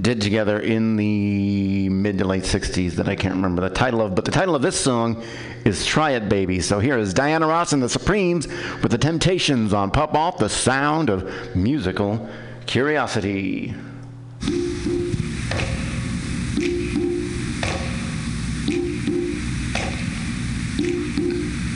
did 0.00 0.20
together 0.20 0.60
in 0.60 0.96
the 0.96 1.88
mid 1.88 2.18
to 2.18 2.24
late 2.24 2.42
60s 2.42 2.92
that 2.92 3.08
I 3.08 3.16
can't 3.16 3.34
remember 3.34 3.62
the 3.62 3.70
title 3.70 4.02
of. 4.02 4.14
But 4.14 4.24
the 4.24 4.30
title 4.30 4.54
of 4.54 4.62
this 4.62 4.78
song 4.78 5.22
is 5.64 5.86
Try 5.86 6.12
It 6.12 6.28
Baby. 6.28 6.60
So 6.60 6.78
here 6.80 6.98
is 6.98 7.14
Diana 7.14 7.46
Ross 7.46 7.72
and 7.72 7.82
the 7.82 7.88
Supremes 7.88 8.46
with 8.82 8.90
the 8.90 8.98
Temptations 8.98 9.72
on 9.72 9.90
Pop 9.90 10.14
Off, 10.14 10.38
the 10.38 10.48
sound 10.48 11.10
of 11.10 11.56
musical 11.56 12.28
curiosity. 12.66 13.74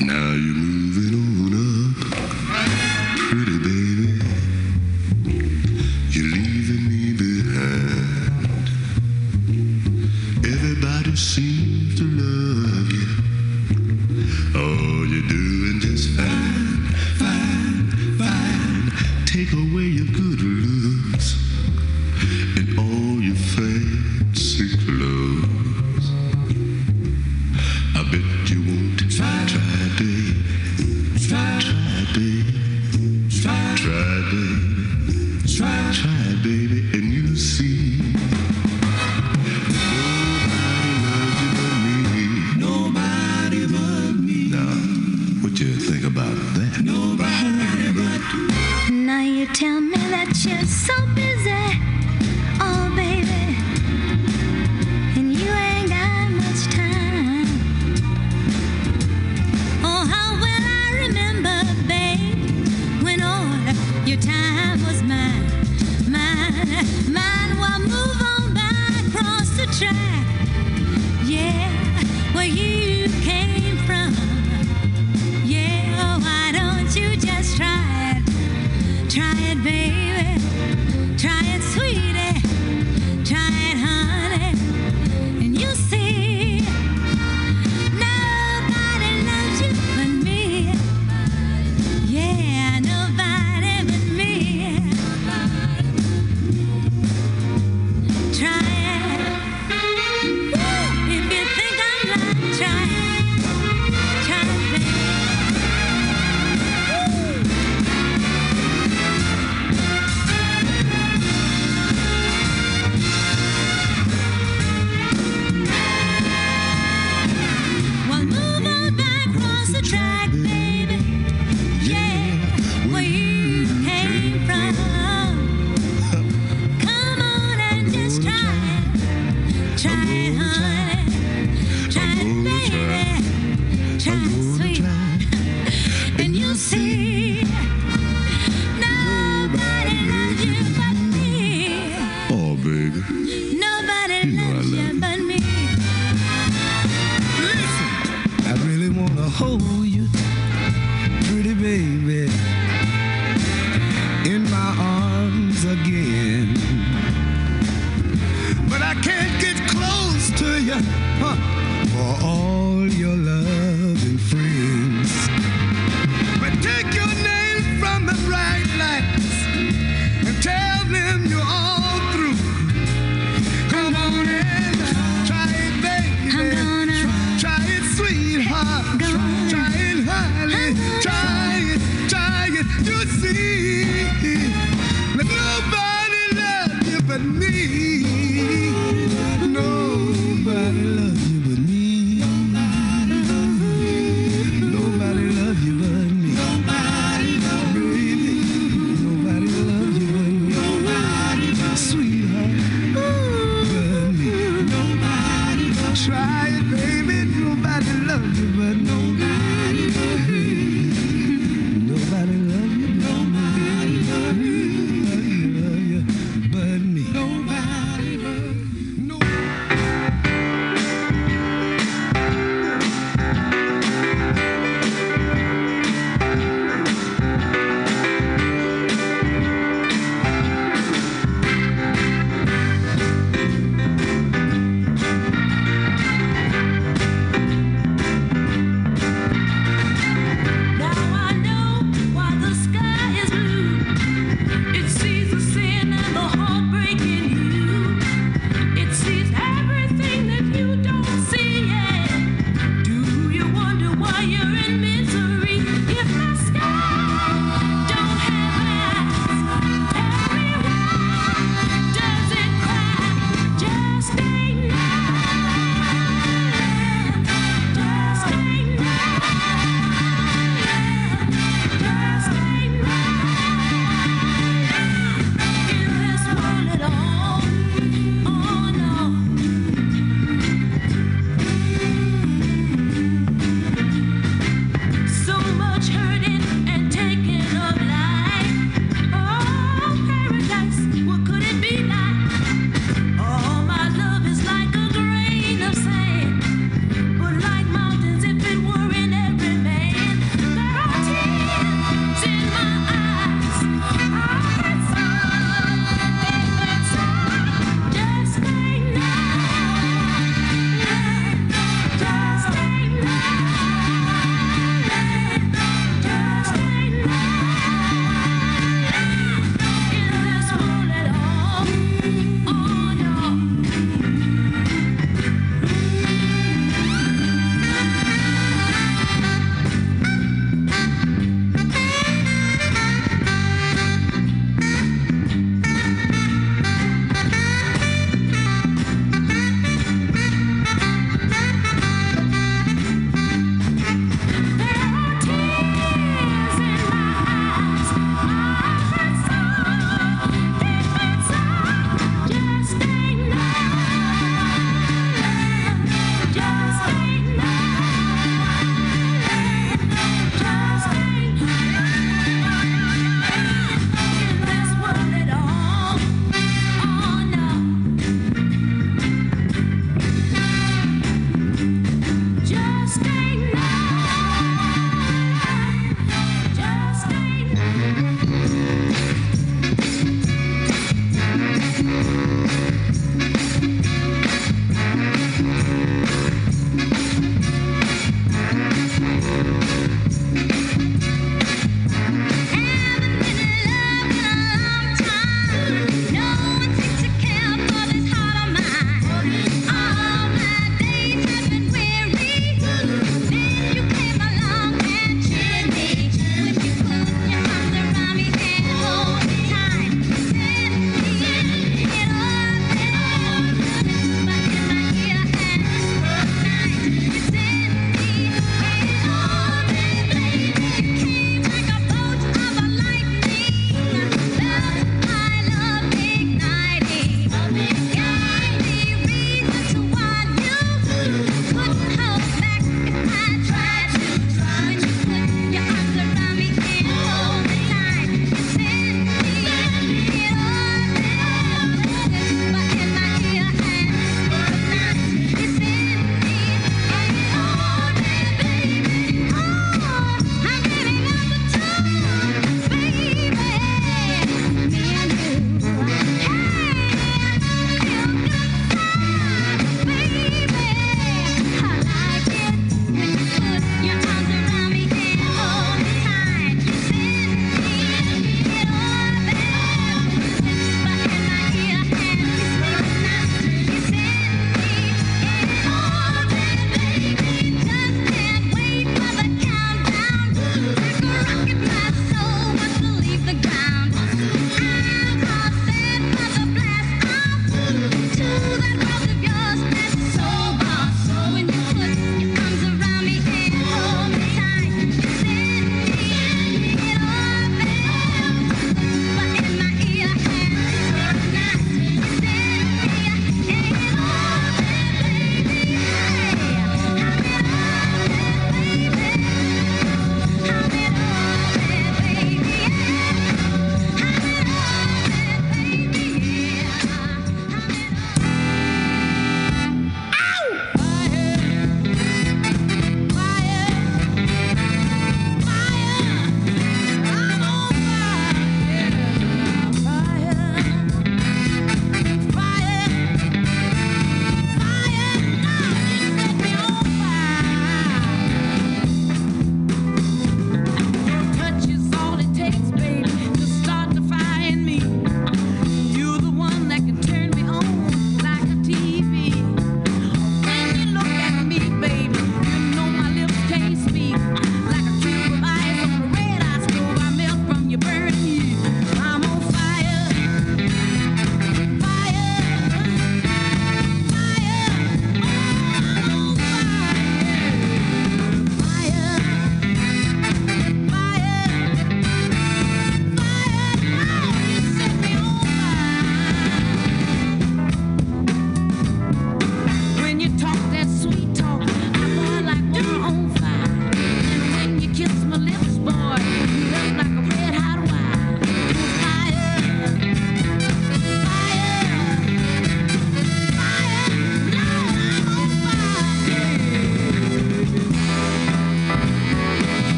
Now 0.00 0.32
you're 0.32 0.63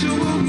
be 0.00 0.47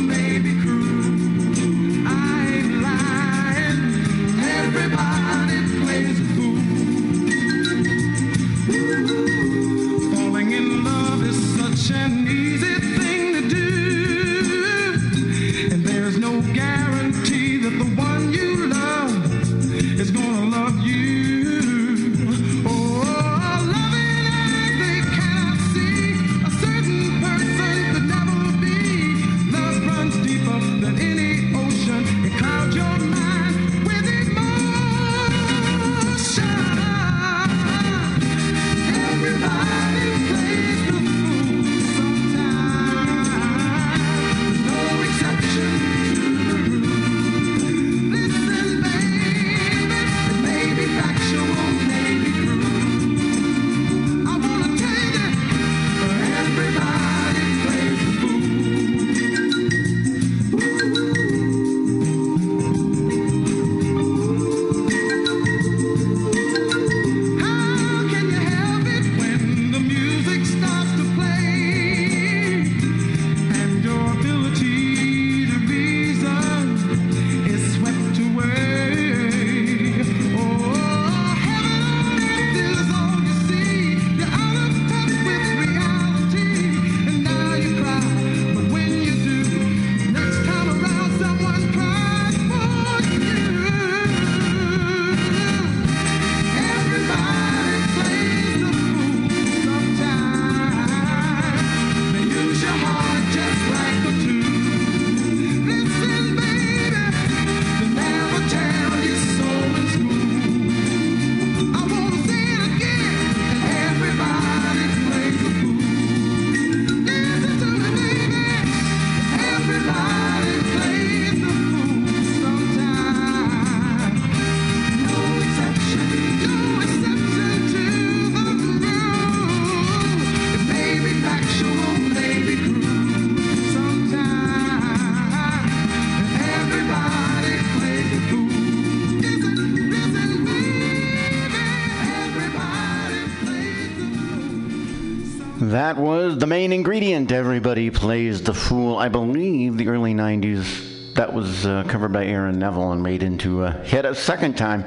That 145.89 145.97
was 145.97 146.37
the 146.37 146.45
main 146.45 146.71
ingredient. 146.71 147.31
Everybody 147.31 147.89
plays 147.89 148.43
the 148.43 148.53
fool. 148.53 148.97
I 148.97 149.09
believe 149.09 149.75
the 149.75 149.87
early 149.87 150.13
90s. 150.13 151.15
That 151.15 151.33
was 151.33 151.65
uh, 151.65 151.83
covered 151.87 152.11
by 152.11 152.27
Aaron 152.27 152.59
Neville 152.59 152.91
and 152.91 153.01
made 153.01 153.23
into 153.23 153.63
a 153.63 153.71
hit 153.71 154.05
a 154.05 154.13
second 154.13 154.55
time. 154.55 154.85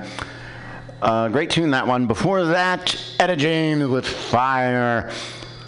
Uh, 1.03 1.28
great 1.28 1.50
tune, 1.50 1.72
that 1.72 1.88
one. 1.88 2.07
Before 2.07 2.44
that, 2.44 2.94
Etta 3.18 3.34
James 3.34 3.88
with 3.88 4.07
Fire. 4.07 5.11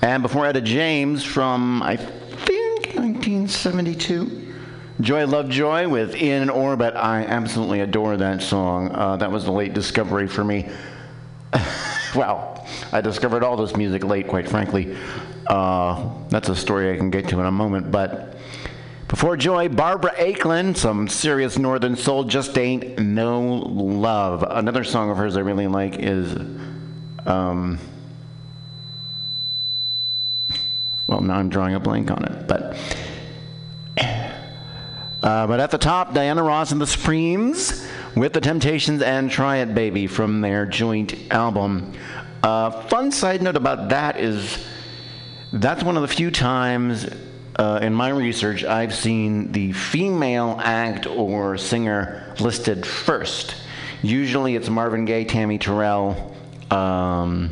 And 0.02 0.22
before 0.22 0.46
Etta 0.46 0.60
James 0.60 1.24
from, 1.24 1.82
I 1.82 1.96
think, 1.96 2.94
1972. 2.94 4.54
Joy 5.00 5.26
Lovejoy 5.26 5.88
with 5.88 6.14
In 6.14 6.48
Orbit. 6.48 6.94
I 6.94 7.24
absolutely 7.24 7.80
adore 7.80 8.16
that 8.18 8.40
song. 8.40 8.92
Uh, 8.92 9.16
that 9.16 9.32
was 9.32 9.48
a 9.48 9.52
late 9.52 9.74
discovery 9.74 10.28
for 10.28 10.44
me. 10.44 10.68
well, 12.14 12.53
I 12.92 13.00
discovered 13.00 13.42
all 13.42 13.56
this 13.56 13.76
music 13.76 14.04
late, 14.04 14.28
quite 14.28 14.48
frankly. 14.48 14.96
Uh, 15.46 16.10
that's 16.28 16.48
a 16.48 16.56
story 16.56 16.92
I 16.92 16.96
can 16.96 17.10
get 17.10 17.28
to 17.28 17.40
in 17.40 17.46
a 17.46 17.52
moment. 17.52 17.90
But 17.90 18.36
before 19.08 19.36
Joy, 19.36 19.68
Barbara 19.68 20.12
Acklin, 20.16 20.76
some 20.76 21.08
serious 21.08 21.58
Northern 21.58 21.96
Soul, 21.96 22.24
just 22.24 22.56
ain't 22.58 22.98
no 22.98 23.42
love. 23.42 24.44
Another 24.48 24.84
song 24.84 25.10
of 25.10 25.16
hers 25.16 25.36
I 25.36 25.40
really 25.40 25.66
like 25.66 25.98
is, 25.98 26.34
um, 27.26 27.78
well, 31.06 31.20
now 31.20 31.34
I'm 31.34 31.48
drawing 31.48 31.74
a 31.74 31.80
blank 31.80 32.10
on 32.10 32.24
it, 32.24 32.48
but. 32.48 32.76
Uh, 35.22 35.46
but 35.46 35.58
at 35.58 35.70
the 35.70 35.78
top, 35.78 36.12
Diana 36.12 36.42
Ross 36.42 36.70
and 36.70 36.78
the 36.78 36.86
Supremes 36.86 37.88
with 38.14 38.34
the 38.34 38.42
Temptations 38.42 39.00
and 39.00 39.30
Try 39.30 39.56
It 39.56 39.74
Baby 39.74 40.06
from 40.06 40.42
their 40.42 40.66
joint 40.66 41.14
album. 41.32 41.94
Uh, 42.44 42.70
fun 42.88 43.10
side 43.10 43.40
note 43.40 43.56
about 43.56 43.88
that 43.88 44.20
is 44.20 44.62
that's 45.54 45.82
one 45.82 45.96
of 45.96 46.02
the 46.02 46.08
few 46.08 46.30
times 46.30 47.08
uh, 47.56 47.78
in 47.80 47.94
my 47.94 48.10
research 48.10 48.64
I've 48.64 48.94
seen 48.94 49.50
the 49.50 49.72
female 49.72 50.60
act 50.62 51.06
or 51.06 51.56
singer 51.56 52.34
listed 52.40 52.84
first. 52.84 53.56
Usually 54.02 54.56
it's 54.56 54.68
Marvin 54.68 55.06
Gaye, 55.06 55.24
Tammy 55.24 55.56
Terrell. 55.56 56.36
Um, 56.70 57.48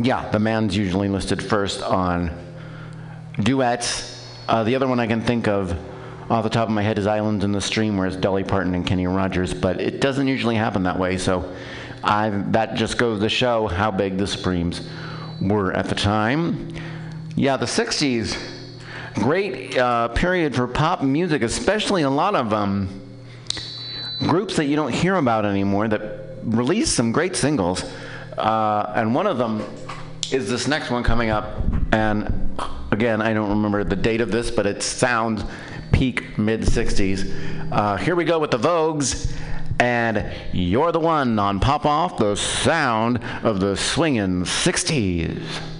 yeah, 0.00 0.28
the 0.30 0.38
man's 0.38 0.76
usually 0.76 1.08
listed 1.08 1.42
first 1.42 1.82
on 1.82 2.30
duets. 3.40 4.24
Uh, 4.46 4.62
the 4.62 4.76
other 4.76 4.86
one 4.86 5.00
I 5.00 5.08
can 5.08 5.20
think 5.20 5.48
of 5.48 5.76
off 6.30 6.44
the 6.44 6.50
top 6.50 6.68
of 6.68 6.74
my 6.74 6.82
head 6.82 6.96
is 6.96 7.08
Islands 7.08 7.44
in 7.44 7.50
the 7.50 7.60
Stream, 7.60 7.96
where 7.96 8.06
it's 8.06 8.14
Dolly 8.14 8.44
Parton 8.44 8.76
and 8.76 8.86
Kenny 8.86 9.08
Rogers, 9.08 9.52
but 9.52 9.80
it 9.80 10.00
doesn't 10.00 10.28
usually 10.28 10.54
happen 10.54 10.84
that 10.84 10.96
way. 10.96 11.16
So 11.16 11.52
I, 12.02 12.30
that 12.30 12.74
just 12.74 12.98
goes 12.98 13.20
to 13.20 13.28
show 13.28 13.66
how 13.66 13.90
big 13.90 14.18
the 14.18 14.26
Supremes 14.26 14.88
were 15.40 15.72
at 15.72 15.88
the 15.88 15.94
time. 15.94 16.72
Yeah, 17.36 17.56
the 17.56 17.66
60s, 17.66 18.36
great 19.14 19.76
uh, 19.76 20.08
period 20.08 20.54
for 20.54 20.66
pop 20.66 21.02
music, 21.02 21.42
especially 21.42 22.02
a 22.02 22.10
lot 22.10 22.34
of 22.34 22.52
um, 22.52 22.88
groups 24.20 24.56
that 24.56 24.66
you 24.66 24.76
don't 24.76 24.92
hear 24.92 25.16
about 25.16 25.44
anymore 25.44 25.88
that 25.88 26.38
released 26.42 26.94
some 26.94 27.12
great 27.12 27.36
singles. 27.36 27.84
Uh, 28.36 28.92
and 28.94 29.14
one 29.14 29.26
of 29.26 29.38
them 29.38 29.64
is 30.30 30.48
this 30.48 30.68
next 30.68 30.90
one 30.90 31.02
coming 31.02 31.30
up. 31.30 31.62
And 31.92 32.58
again, 32.90 33.20
I 33.22 33.32
don't 33.32 33.50
remember 33.50 33.84
the 33.84 33.96
date 33.96 34.20
of 34.20 34.30
this, 34.30 34.50
but 34.50 34.66
it 34.66 34.82
sounds 34.82 35.42
peak 35.92 36.38
mid 36.38 36.62
60s. 36.62 37.72
Uh, 37.72 37.96
here 37.96 38.14
we 38.14 38.24
go 38.24 38.38
with 38.38 38.50
the 38.50 38.58
Vogues 38.58 39.32
and 39.80 40.32
you're 40.52 40.92
the 40.92 41.00
one 41.00 41.38
on 41.38 41.60
Pop 41.60 41.86
Off, 41.86 42.16
the 42.16 42.34
sound 42.34 43.20
of 43.42 43.60
the 43.60 43.76
swinging 43.76 44.42
60s. 44.42 45.77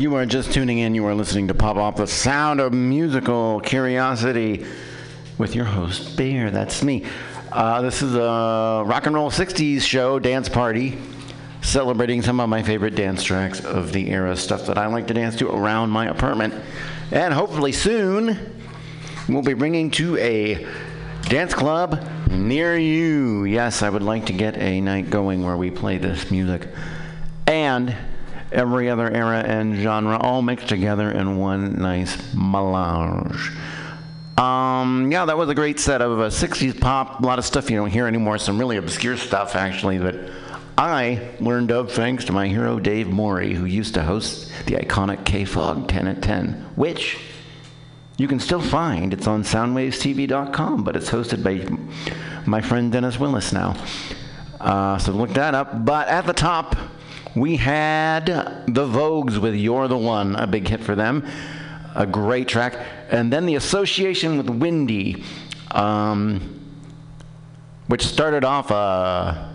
You 0.00 0.14
are 0.14 0.24
just 0.24 0.50
tuning 0.50 0.78
in, 0.78 0.94
you 0.94 1.04
are 1.04 1.14
listening 1.14 1.46
to 1.46 1.52
Pop 1.52 1.76
Off 1.76 1.96
the 1.96 2.06
Sound 2.06 2.58
of 2.58 2.72
Musical 2.72 3.60
Curiosity 3.60 4.64
with 5.36 5.54
your 5.54 5.66
host, 5.66 6.16
Bear. 6.16 6.50
That's 6.50 6.82
me. 6.82 7.04
Uh, 7.52 7.82
this 7.82 8.00
is 8.00 8.14
a 8.14 8.82
rock 8.86 9.04
and 9.04 9.14
roll 9.14 9.30
60s 9.30 9.82
show, 9.82 10.18
dance 10.18 10.48
party, 10.48 10.96
celebrating 11.60 12.22
some 12.22 12.40
of 12.40 12.48
my 12.48 12.62
favorite 12.62 12.94
dance 12.94 13.22
tracks 13.22 13.62
of 13.62 13.92
the 13.92 14.08
era, 14.08 14.34
stuff 14.38 14.64
that 14.68 14.78
I 14.78 14.86
like 14.86 15.06
to 15.08 15.14
dance 15.14 15.36
to 15.36 15.50
around 15.50 15.90
my 15.90 16.06
apartment. 16.06 16.54
And 17.10 17.34
hopefully 17.34 17.72
soon, 17.72 18.38
we'll 19.28 19.42
be 19.42 19.52
bringing 19.52 19.90
to 19.92 20.16
a 20.16 20.66
dance 21.24 21.52
club 21.52 22.02
near 22.30 22.74
you. 22.78 23.44
Yes, 23.44 23.82
I 23.82 23.90
would 23.90 24.02
like 24.02 24.24
to 24.26 24.32
get 24.32 24.56
a 24.56 24.80
night 24.80 25.10
going 25.10 25.44
where 25.44 25.58
we 25.58 25.70
play 25.70 25.98
this 25.98 26.30
music. 26.30 26.68
And 27.46 27.94
every 28.60 28.90
other 28.90 29.10
era 29.10 29.40
and 29.40 29.74
genre 29.76 30.18
all 30.18 30.42
mixed 30.42 30.68
together 30.68 31.10
in 31.10 31.38
one 31.38 31.80
nice 31.80 32.16
melange. 32.34 33.50
Um, 34.36 35.10
yeah, 35.10 35.24
that 35.24 35.36
was 35.36 35.48
a 35.48 35.54
great 35.54 35.80
set 35.80 36.02
of 36.02 36.20
uh, 36.20 36.24
60s 36.28 36.78
pop, 36.78 37.20
a 37.20 37.26
lot 37.26 37.38
of 37.38 37.44
stuff 37.46 37.70
you 37.70 37.76
don't 37.76 37.90
hear 37.90 38.06
anymore, 38.06 38.36
some 38.36 38.58
really 38.58 38.76
obscure 38.76 39.16
stuff 39.16 39.56
actually 39.56 39.98
that 39.98 40.30
I 40.76 41.30
learned 41.40 41.72
of 41.72 41.90
thanks 41.90 42.26
to 42.26 42.32
my 42.32 42.48
hero 42.48 42.78
Dave 42.78 43.08
Morey, 43.08 43.54
who 43.54 43.64
used 43.64 43.94
to 43.94 44.02
host 44.02 44.52
the 44.66 44.76
iconic 44.76 45.24
K-Fog 45.24 45.88
10 45.88 46.06
at 46.06 46.22
10, 46.22 46.52
which 46.76 47.18
you 48.18 48.28
can 48.28 48.40
still 48.40 48.60
find. 48.60 49.14
It's 49.14 49.26
on 49.26 49.42
soundwavestv.com, 49.42 50.84
but 50.84 50.96
it's 50.96 51.10
hosted 51.10 51.42
by 51.42 51.66
my 52.46 52.60
friend 52.60 52.92
Dennis 52.92 53.18
Willis 53.18 53.52
now. 53.52 53.76
Uh, 54.60 54.98
so 54.98 55.12
look 55.12 55.30
that 55.30 55.54
up. 55.54 55.84
But 55.86 56.08
at 56.08 56.26
the 56.26 56.34
top, 56.34 56.76
we 57.34 57.56
had 57.56 58.26
the 58.26 58.86
Vogues 58.86 59.38
with 59.38 59.54
You're 59.54 59.88
the 59.88 59.96
One, 59.96 60.36
a 60.36 60.46
big 60.46 60.66
hit 60.66 60.82
for 60.82 60.94
them. 60.94 61.26
A 61.94 62.06
great 62.06 62.48
track. 62.48 62.76
And 63.10 63.32
then 63.32 63.46
the 63.46 63.56
association 63.56 64.36
with 64.36 64.48
Windy, 64.48 65.24
um, 65.70 66.60
which 67.88 68.06
started 68.06 68.44
off 68.44 68.70
a, 68.70 69.52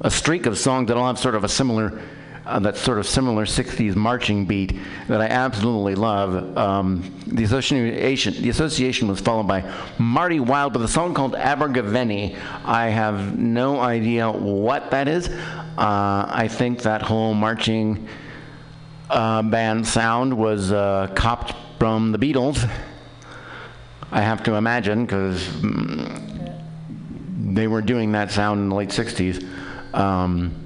a 0.00 0.10
streak 0.10 0.46
of 0.46 0.58
songs 0.58 0.88
that 0.88 0.96
all 0.96 1.06
have 1.06 1.18
sort 1.18 1.34
of 1.34 1.44
a 1.44 1.48
similar, 1.48 2.00
uh, 2.46 2.58
that 2.58 2.76
sort 2.76 2.98
of 2.98 3.06
similar 3.06 3.46
60s 3.46 3.96
marching 3.96 4.44
beat 4.44 4.76
that 5.08 5.20
I 5.20 5.26
absolutely 5.26 5.94
love. 5.94 6.56
Um, 6.56 7.14
the 7.26 7.44
association, 7.44 8.34
the 8.42 8.50
association 8.50 9.08
was 9.08 9.20
followed 9.20 9.48
by 9.48 9.70
Marty 9.98 10.40
Wilde 10.40 10.74
with 10.74 10.84
a 10.84 10.88
song 10.88 11.14
called 11.14 11.34
Abergavenny. 11.34 12.36
I 12.64 12.88
have 12.88 13.38
no 13.38 13.80
idea 13.80 14.30
what 14.30 14.90
that 14.90 15.08
is. 15.08 15.28
Uh, 15.28 16.26
I 16.28 16.48
think 16.48 16.82
that 16.82 17.02
whole 17.02 17.34
marching 17.34 18.08
uh, 19.10 19.42
band 19.42 19.86
sound 19.86 20.36
was 20.36 20.70
uh, 20.70 21.08
copped 21.14 21.54
from 21.78 22.12
the 22.12 22.18
Beatles. 22.18 22.68
I 24.12 24.20
have 24.20 24.42
to 24.44 24.54
imagine 24.54 25.06
because 25.06 25.48
they 27.52 27.66
were 27.66 27.82
doing 27.82 28.12
that 28.12 28.30
sound 28.30 28.60
in 28.60 28.68
the 28.68 28.74
late 28.74 28.90
60s. 28.90 29.44
Um, 29.94 30.63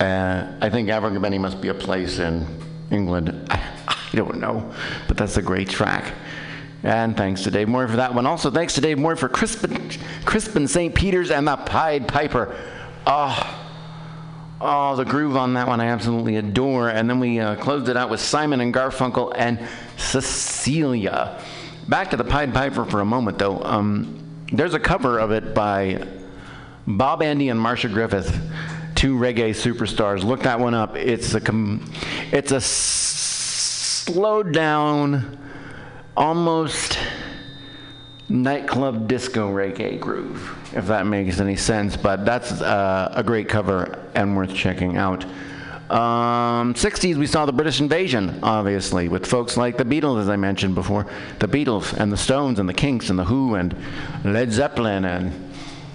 uh, 0.00 0.52
I 0.60 0.70
think 0.70 0.88
Abergavenny 0.88 1.38
must 1.38 1.60
be 1.60 1.68
a 1.68 1.74
place 1.74 2.18
in 2.18 2.46
England. 2.90 3.46
I, 3.50 3.62
I 3.88 3.96
don't 4.14 4.38
know, 4.38 4.72
but 5.08 5.16
that's 5.16 5.36
a 5.36 5.42
great 5.42 5.68
track. 5.68 6.12
And 6.82 7.16
thanks 7.16 7.42
to 7.42 7.50
Dave 7.50 7.68
Moore 7.68 7.88
for 7.88 7.96
that 7.96 8.14
one. 8.14 8.26
Also, 8.26 8.50
thanks 8.50 8.74
to 8.74 8.80
Dave 8.80 8.98
Moore 8.98 9.16
for 9.16 9.28
Crispian, 9.28 9.96
Crispian 10.24 10.68
St. 10.68 10.94
Peters 10.94 11.30
and 11.30 11.48
the 11.48 11.56
Pied 11.56 12.06
Piper. 12.06 12.54
Oh, 13.06 13.62
Oh, 14.58 14.96
the 14.96 15.04
groove 15.04 15.36
on 15.36 15.52
that 15.54 15.68
one 15.68 15.80
I 15.80 15.86
absolutely 15.88 16.36
adore. 16.36 16.88
And 16.88 17.10
then 17.10 17.20
we 17.20 17.40
uh, 17.40 17.56
closed 17.56 17.88
it 17.90 17.96
out 17.96 18.08
with 18.08 18.20
Simon 18.20 18.60
and 18.60 18.72
Garfunkel 18.72 19.32
and 19.36 19.60
Cecilia. 19.98 21.38
Back 21.88 22.10
to 22.10 22.16
the 22.16 22.24
Pied 22.24 22.54
Piper 22.54 22.84
for 22.86 23.00
a 23.00 23.04
moment, 23.04 23.38
though. 23.38 23.62
Um, 23.62 24.18
there's 24.50 24.72
a 24.74 24.80
cover 24.80 25.18
of 25.18 25.30
it 25.30 25.54
by 25.54 26.06
Bob 26.86 27.22
Andy 27.22 27.50
and 27.50 27.60
Marcia 27.60 27.88
Griffith, 27.88 28.34
two 28.96 29.16
reggae 29.16 29.50
superstars. 29.50 30.24
Look 30.24 30.42
that 30.42 30.58
one 30.58 30.74
up. 30.74 30.96
It's 30.96 31.34
a 31.34 31.40
com- 31.40 31.88
it's 32.32 32.50
a 32.52 32.56
s- 32.56 34.02
slowed 34.06 34.52
down, 34.52 35.38
almost 36.16 36.98
nightclub 38.28 39.06
disco 39.06 39.48
reggae 39.52 40.00
groove, 40.00 40.56
if 40.74 40.86
that 40.88 41.06
makes 41.06 41.38
any 41.38 41.56
sense. 41.56 41.96
But 41.96 42.24
that's 42.24 42.52
uh, 42.60 43.12
a 43.14 43.22
great 43.22 43.48
cover 43.48 44.04
and 44.14 44.36
worth 44.36 44.54
checking 44.54 44.96
out. 44.96 45.24
Um, 45.90 46.74
60s, 46.74 47.14
we 47.16 47.28
saw 47.28 47.46
the 47.46 47.52
British 47.52 47.80
invasion, 47.80 48.40
obviously, 48.42 49.08
with 49.08 49.24
folks 49.24 49.56
like 49.56 49.76
the 49.76 49.84
Beatles, 49.84 50.20
as 50.20 50.28
I 50.28 50.34
mentioned 50.34 50.74
before. 50.74 51.06
The 51.38 51.46
Beatles 51.46 51.92
and 51.92 52.10
the 52.10 52.16
Stones 52.16 52.58
and 52.58 52.68
the 52.68 52.74
Kinks 52.74 53.08
and 53.08 53.16
the 53.16 53.24
Who 53.24 53.54
and 53.54 53.76
Led 54.24 54.50
Zeppelin 54.50 55.04
and 55.04 55.45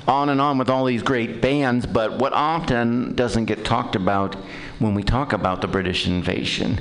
on 0.08 0.30
and 0.30 0.42
on 0.42 0.58
with 0.58 0.70
all 0.70 0.86
these 0.86 1.04
great 1.04 1.42
bands. 1.42 1.86
But 1.86 2.18
what 2.18 2.34
often 2.34 3.16
doesn't 3.16 3.46
get 3.46 3.66
talked 3.66 3.96
about 3.96 4.36
when 4.80 4.96
we 4.96 5.04
talk 5.04 5.34
about 5.34 5.62
the 5.62 5.68
British 5.68 6.08
invasion 6.08 6.80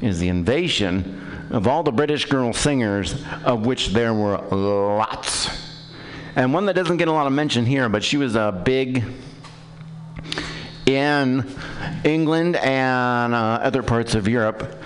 is 0.00 0.18
the 0.18 0.28
invasion 0.28 1.48
of 1.50 1.66
all 1.66 1.82
the 1.82 1.92
British 1.92 2.24
girl 2.26 2.52
singers, 2.52 3.22
of 3.44 3.66
which 3.66 3.88
there 3.88 4.14
were 4.14 4.38
lots. 4.38 5.48
And 6.34 6.54
one 6.54 6.66
that 6.66 6.74
doesn't 6.74 6.96
get 6.96 7.08
a 7.08 7.12
lot 7.12 7.26
of 7.26 7.32
mention 7.32 7.66
here, 7.66 7.88
but 7.88 8.02
she 8.02 8.16
was 8.16 8.36
a 8.36 8.62
big 8.64 9.04
in 10.86 11.46
England 12.04 12.56
and 12.56 13.34
uh, 13.34 13.60
other 13.62 13.82
parts 13.82 14.14
of 14.14 14.26
Europe, 14.26 14.80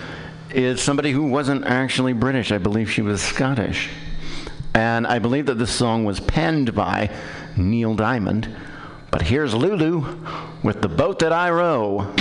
is 0.50 0.80
somebody 0.80 1.12
who 1.12 1.24
wasn't 1.24 1.64
actually 1.64 2.12
British. 2.12 2.52
I 2.52 2.58
believe 2.58 2.90
she 2.90 3.02
was 3.02 3.22
Scottish. 3.22 3.88
And 4.74 5.06
I 5.06 5.18
believe 5.18 5.46
that 5.46 5.54
this 5.54 5.70
song 5.70 6.04
was 6.04 6.20
penned 6.20 6.74
by 6.74 7.10
Neil 7.56 7.94
Diamond. 7.94 8.54
But 9.10 9.22
here's 9.22 9.54
Lulu 9.54 10.18
with 10.62 10.82
The 10.82 10.88
Boat 10.88 11.18
That 11.20 11.32
I 11.32 11.50
Row. 11.50 12.14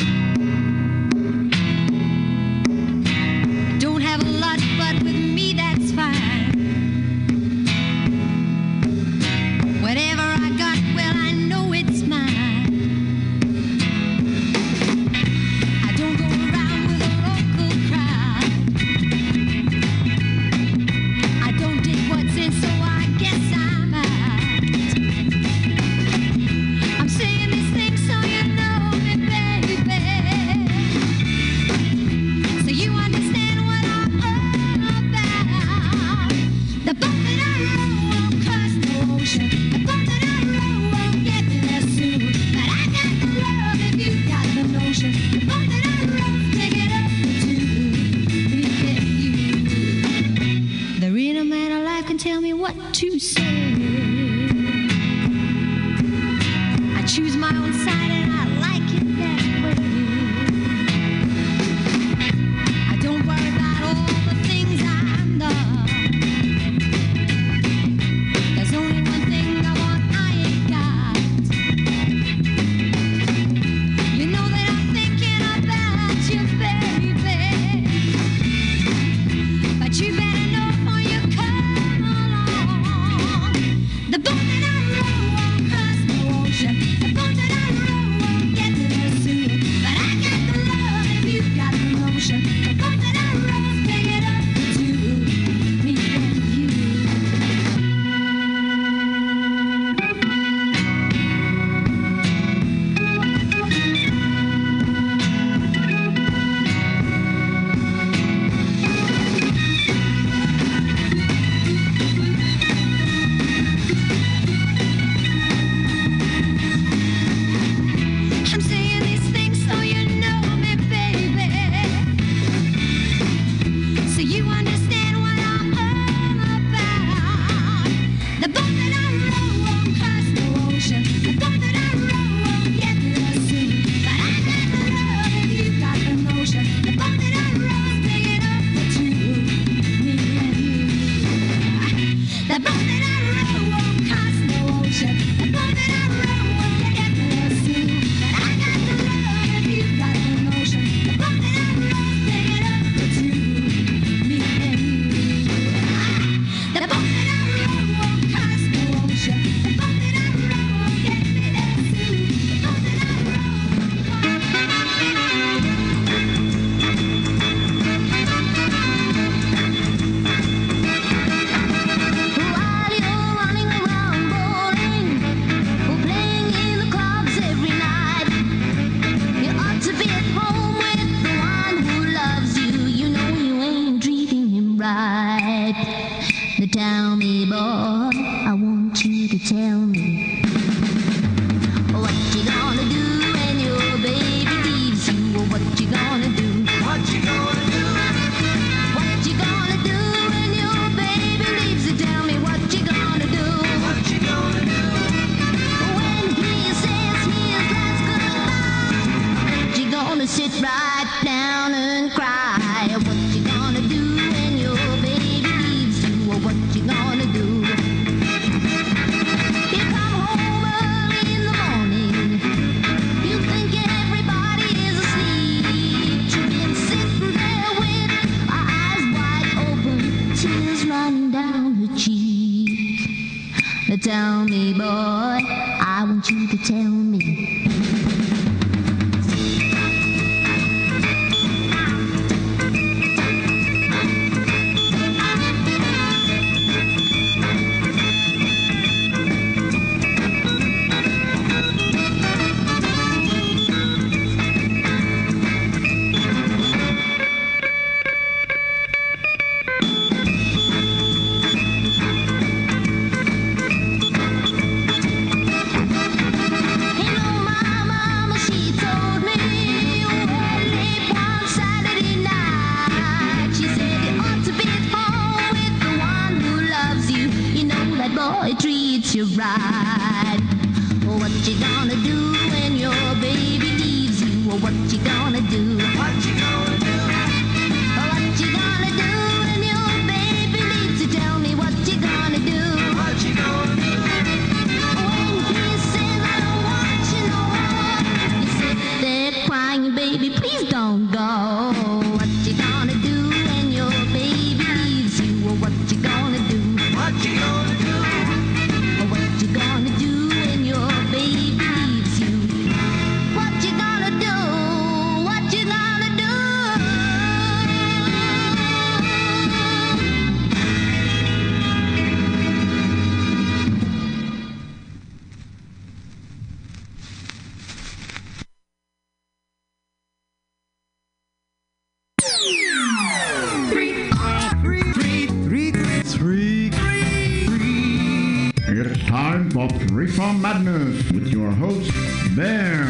called 339.68 339.92
Reform 339.92 340.42
Madness 340.42 341.12
with 341.12 341.28
your 341.28 341.52
host, 341.52 341.92
Bare. 342.36 342.86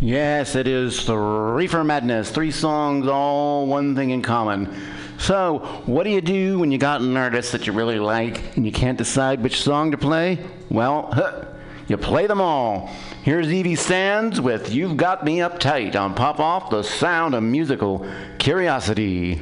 Yes, 0.00 0.54
it 0.54 0.66
is 0.68 1.02
Three 1.04 1.66
for 1.66 1.82
Madness. 1.82 2.30
Three 2.30 2.50
songs, 2.50 3.06
all 3.06 3.66
one 3.66 3.94
thing 3.94 4.10
in 4.10 4.22
common. 4.22 4.74
So, 5.18 5.60
what 5.86 6.04
do 6.04 6.10
you 6.10 6.20
do 6.20 6.58
when 6.58 6.70
you 6.70 6.78
got 6.78 7.00
an 7.00 7.16
artist 7.16 7.52
that 7.52 7.66
you 7.66 7.72
really 7.72 7.98
like 7.98 8.56
and 8.56 8.66
you 8.66 8.72
can't 8.72 8.98
decide 8.98 9.42
which 9.42 9.62
song 9.62 9.92
to 9.92 9.98
play? 9.98 10.38
Well, 10.68 11.08
huh, 11.12 11.46
you 11.88 11.96
play 11.96 12.26
them 12.26 12.40
all. 12.40 12.90
Here's 13.22 13.50
Evie 13.50 13.76
Sands 13.76 14.40
with 14.40 14.72
You've 14.72 14.96
Got 14.96 15.24
Me 15.24 15.38
Uptight 15.38 15.96
on 15.96 16.14
Pop 16.14 16.40
Off 16.40 16.70
the 16.70 16.82
Sound 16.82 17.34
of 17.34 17.42
Musical 17.42 18.06
Curiosity. 18.38 19.40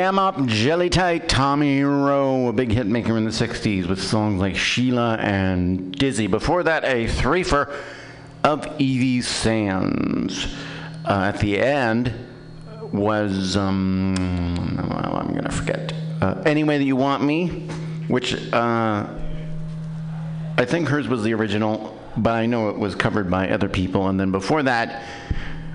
Jam 0.00 0.18
Up, 0.18 0.46
Jelly 0.46 0.88
Tight, 0.88 1.28
Tommy 1.28 1.82
Roe, 1.82 2.48
a 2.48 2.54
big 2.54 2.72
hit 2.72 2.86
maker 2.86 3.18
in 3.18 3.26
the 3.26 3.30
60s 3.30 3.86
with 3.86 4.02
songs 4.02 4.40
like 4.40 4.56
Sheila 4.56 5.18
and 5.18 5.92
Dizzy. 5.92 6.26
Before 6.26 6.62
that, 6.62 6.86
a 6.86 7.06
threefer 7.06 7.70
of 8.42 8.66
Evie 8.80 9.20
Sands. 9.20 10.56
Uh, 11.04 11.24
at 11.24 11.38
the 11.40 11.60
end 11.60 12.14
was, 12.90 13.58
um, 13.58 14.14
well, 14.88 15.16
I'm 15.16 15.32
going 15.32 15.44
to 15.44 15.52
forget. 15.52 15.92
Uh, 16.22 16.42
Any 16.46 16.64
Way 16.64 16.78
That 16.78 16.84
You 16.84 16.96
Want 16.96 17.22
Me, 17.22 17.68
which 18.08 18.32
uh, 18.54 19.06
I 20.56 20.64
think 20.64 20.88
hers 20.88 21.08
was 21.08 21.22
the 21.22 21.34
original, 21.34 22.00
but 22.16 22.30
I 22.30 22.46
know 22.46 22.70
it 22.70 22.78
was 22.78 22.94
covered 22.94 23.30
by 23.30 23.50
other 23.50 23.68
people. 23.68 24.08
And 24.08 24.18
then 24.18 24.30
before 24.30 24.62
that, 24.62 25.04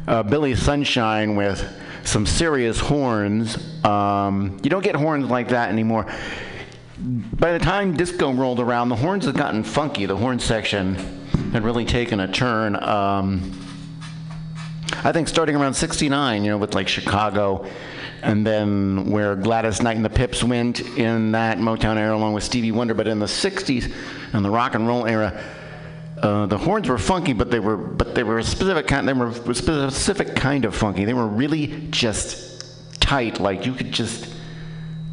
uh, 0.07 0.23
Billy 0.23 0.56
Sunshine 0.56 1.35
with 1.35 1.64
some 2.06 2.26
serious 2.26 2.80
horns. 2.80 3.57
Um, 3.84 4.60
you 4.64 4.69
don't 4.69 4.84
get 4.84 4.95
horns 4.95 5.30
like 5.30 5.49
that 5.49 5.69
anymore. 5.69 6.06
By 6.98 7.52
the 7.52 7.60
time 7.60 7.95
disco 7.95 8.32
rolled 8.32 8.60
around, 8.60 8.90
the 8.90 8.95
horns 8.95 9.26
had 9.26 9.36
gotten 9.36 9.64
funky. 9.64 10.06
The 10.06 10.15
horn 10.15 10.40
section 10.40 10.95
had 11.52 11.64
really 11.64 11.86
taken 11.86 12.19
a 12.19 12.32
turn. 12.32 12.82
Um, 12.82 13.52
I 15.03 15.11
think 15.11 15.27
starting 15.27 15.56
around 15.56 15.73
69, 15.73 16.44
you 16.44 16.52
know, 16.52 16.57
with 16.57 16.73
like 16.73 16.88
Chicago, 16.88 17.65
and 18.22 18.45
then 18.45 19.10
where 19.11 19.36
Gladys 19.36 19.82
Knight 19.82 19.95
and 19.98 20.06
the 20.06 20.10
Pips 20.10 20.44
went 20.44 20.80
in 20.98 21.34
that 21.34 21.57
Motown 21.57 21.98
era 21.98 22.15
along 22.15 22.34
with 22.34 22.44
Stevie 22.44 22.72
Wonder. 22.72 22.94
But 22.94 23.07
in 23.07 23.19
the 23.19 23.26
60s 23.26 23.94
and 24.34 24.44
the 24.44 24.49
rock 24.49 24.73
and 24.73 24.88
roll 24.88 25.06
era, 25.06 25.40
uh, 26.26 26.45
the 26.47 26.57
horns 26.57 26.89
were 26.89 26.97
funky, 26.97 27.34
but 27.34 27.52
they 27.52 27.60
were 27.60 27.77
but 27.77 28.15
they 28.15 28.23
were 28.23 28.39
a 28.39 28.43
specific 28.43 28.88
kind. 28.88 29.07
They 29.07 29.14
were 29.14 29.27
a 29.27 29.53
specific 29.53 30.35
kind 30.35 30.65
of 30.65 30.76
funky. 30.76 31.06
They 31.06 31.14
were 31.14 31.27
really 31.27 31.88
just 31.91 32.99
tight. 32.99 33.39
Like 33.39 33.65
you 33.65 33.73
could 33.73 33.91
just. 33.91 34.34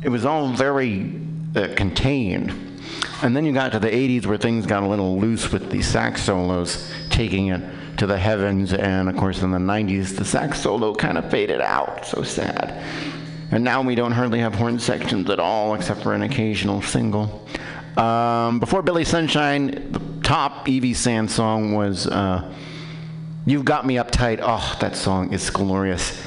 It 0.03 0.09
was 0.09 0.25
all 0.25 0.49
very 0.49 1.21
uh, 1.55 1.69
contained. 1.77 2.53
And 3.23 3.37
then 3.37 3.45
you 3.45 3.53
got 3.53 3.71
to 3.73 3.79
the 3.79 3.89
80s 3.89 4.27
where 4.27 4.37
things 4.37 4.67
got 4.67 4.83
a 4.83 4.87
little 4.87 5.21
loose 5.21 5.53
with 5.53 5.71
the 5.71 5.81
sax 5.81 6.25
solos 6.25 6.91
taking 7.09 7.49
it 7.49 7.63
to 7.99 8.07
the 8.07 8.19
heavens. 8.19 8.73
And 8.73 9.09
of 9.09 9.17
course, 9.17 9.43
in 9.43 9.53
the 9.53 9.59
90s, 9.59 10.17
the 10.17 10.25
sax 10.25 10.61
solo 10.61 10.93
kind 10.93 11.17
of 11.17 11.31
faded 11.31 11.61
out. 11.61 12.05
So 12.05 12.23
sad. 12.23 12.83
And 13.53 13.63
now 13.63 13.83
we 13.83 13.95
don't 13.95 14.13
hardly 14.13 14.41
have 14.41 14.55
horn 14.55 14.79
sections 14.81 15.31
at 15.31 15.39
all, 15.39 15.75
except 15.75 16.03
for 16.03 16.15
an 16.15 16.23
occasional 16.23 16.83
single. 16.83 17.47
Um, 17.97 18.59
before 18.59 18.83
Billy 18.83 19.05
Sunshine, 19.05 19.93
the 19.93 20.01
top 20.23 20.69
Evie 20.69 20.95
Sand 20.95 21.31
song 21.31 21.75
was 21.75 22.07
uh, 22.07 22.53
You've 23.45 23.65
Got 23.65 23.87
Me 23.87 23.97
Uptight. 23.97 24.41
Oh, 24.43 24.77
that 24.81 24.97
song 24.97 25.33
is 25.33 25.51
glorious. 25.51 26.21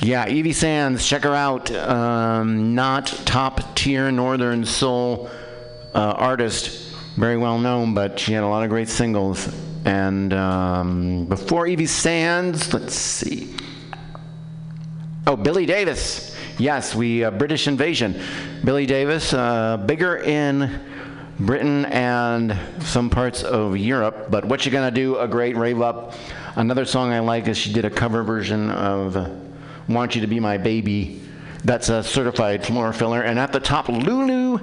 Yeah, 0.00 0.28
Evie 0.28 0.52
Sands, 0.52 1.06
check 1.06 1.24
her 1.24 1.34
out. 1.34 1.70
Um, 1.70 2.74
not 2.74 3.06
top 3.24 3.74
tier 3.74 4.10
Northern 4.10 4.64
Soul 4.64 5.28
uh, 5.94 6.14
artist, 6.16 6.94
very 7.16 7.36
well 7.36 7.58
known, 7.58 7.94
but 7.94 8.18
she 8.18 8.32
had 8.32 8.44
a 8.44 8.48
lot 8.48 8.62
of 8.62 8.70
great 8.70 8.88
singles. 8.88 9.54
And 9.84 10.32
um, 10.32 11.26
before 11.26 11.66
Evie 11.66 11.86
Sands, 11.86 12.72
let's 12.72 12.94
see. 12.94 13.54
Oh, 15.26 15.36
Billie 15.36 15.66
Davis. 15.66 16.35
Yes, 16.58 16.94
we 16.94 17.22
uh, 17.22 17.30
British 17.32 17.68
Invasion. 17.68 18.18
Billie 18.64 18.86
Davis, 18.86 19.34
uh, 19.34 19.76
bigger 19.76 20.16
in 20.16 20.80
Britain 21.38 21.84
and 21.86 22.58
some 22.80 23.10
parts 23.10 23.42
of 23.42 23.76
Europe. 23.76 24.28
But 24.30 24.46
what 24.46 24.64
you 24.64 24.72
gonna 24.72 24.90
do? 24.90 25.18
A 25.18 25.28
great 25.28 25.54
rave 25.54 25.82
up. 25.82 26.14
Another 26.54 26.86
song 26.86 27.12
I 27.12 27.18
like 27.18 27.46
is 27.46 27.58
she 27.58 27.74
did 27.74 27.84
a 27.84 27.90
cover 27.90 28.22
version 28.22 28.70
of 28.70 29.16
"Want 29.86 30.14
You 30.14 30.22
to 30.22 30.26
Be 30.26 30.40
My 30.40 30.56
Baby." 30.56 31.20
That's 31.62 31.90
a 31.90 32.02
certified 32.02 32.64
floor 32.64 32.92
filler. 32.94 33.20
And 33.20 33.38
at 33.38 33.52
the 33.52 33.60
top, 33.60 33.90
Lulu 33.90 34.58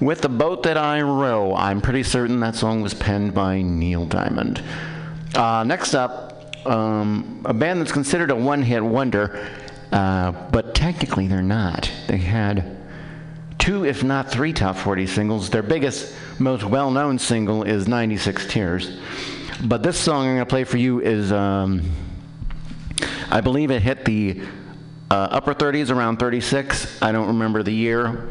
with 0.00 0.22
the 0.22 0.28
boat 0.30 0.62
that 0.62 0.78
I 0.78 1.02
row. 1.02 1.54
I'm 1.54 1.82
pretty 1.82 2.02
certain 2.02 2.40
that 2.40 2.54
song 2.54 2.80
was 2.80 2.94
penned 2.94 3.34
by 3.34 3.60
Neil 3.60 4.06
Diamond. 4.06 4.62
Uh, 5.34 5.64
next 5.64 5.94
up, 5.94 6.56
um, 6.66 7.42
a 7.44 7.52
band 7.52 7.80
that's 7.80 7.92
considered 7.92 8.30
a 8.30 8.36
one-hit 8.36 8.82
wonder, 8.82 9.46
uh, 9.92 10.32
but 10.50 10.74
technically 10.74 11.26
they're 11.26 11.42
not. 11.42 11.90
They 12.08 12.18
had 12.18 12.76
two, 13.58 13.84
if 13.84 14.02
not 14.04 14.30
three, 14.30 14.52
top 14.52 14.76
40 14.76 15.06
singles. 15.06 15.50
Their 15.50 15.62
biggest, 15.62 16.14
most 16.38 16.64
well-known 16.64 17.18
single 17.18 17.62
is 17.62 17.88
96 17.88 18.46
Tears. 18.46 18.98
But 19.64 19.82
this 19.82 19.98
song 19.98 20.26
I'm 20.26 20.34
going 20.34 20.38
to 20.38 20.46
play 20.46 20.64
for 20.64 20.76
you 20.76 21.00
is, 21.00 21.32
um, 21.32 21.82
I 23.30 23.40
believe 23.40 23.70
it 23.70 23.82
hit 23.82 24.04
the 24.04 24.42
uh, 25.10 25.14
upper 25.14 25.54
30s, 25.54 25.90
around 25.90 26.18
36. 26.18 27.02
I 27.02 27.12
don't 27.12 27.28
remember 27.28 27.62
the 27.62 27.72
year. 27.72 28.28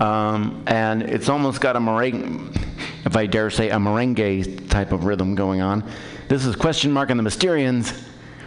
Um, 0.00 0.64
and 0.66 1.02
it's 1.02 1.28
almost 1.28 1.60
got 1.60 1.76
a 1.76 1.78
merengue, 1.78 2.54
if 3.06 3.16
I 3.16 3.26
dare 3.26 3.48
say, 3.50 3.70
a 3.70 3.76
merengue 3.76 4.68
type 4.68 4.92
of 4.92 5.04
rhythm 5.04 5.34
going 5.34 5.60
on. 5.60 5.88
This 6.28 6.44
is 6.44 6.56
Question 6.56 6.92
Mark 6.92 7.10
and 7.10 7.18
the 7.18 7.24
Mysterians 7.24 8.02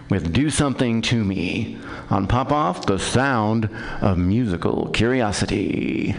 with 0.10 0.34
Do 0.34 0.50
Something 0.50 1.02
to 1.04 1.24
Me 1.24 1.78
on 2.10 2.28
Pop 2.28 2.52
Off, 2.52 2.86
the 2.86 3.00
sound 3.00 3.70
of 4.02 4.18
musical 4.18 4.90
curiosity. 4.90 6.16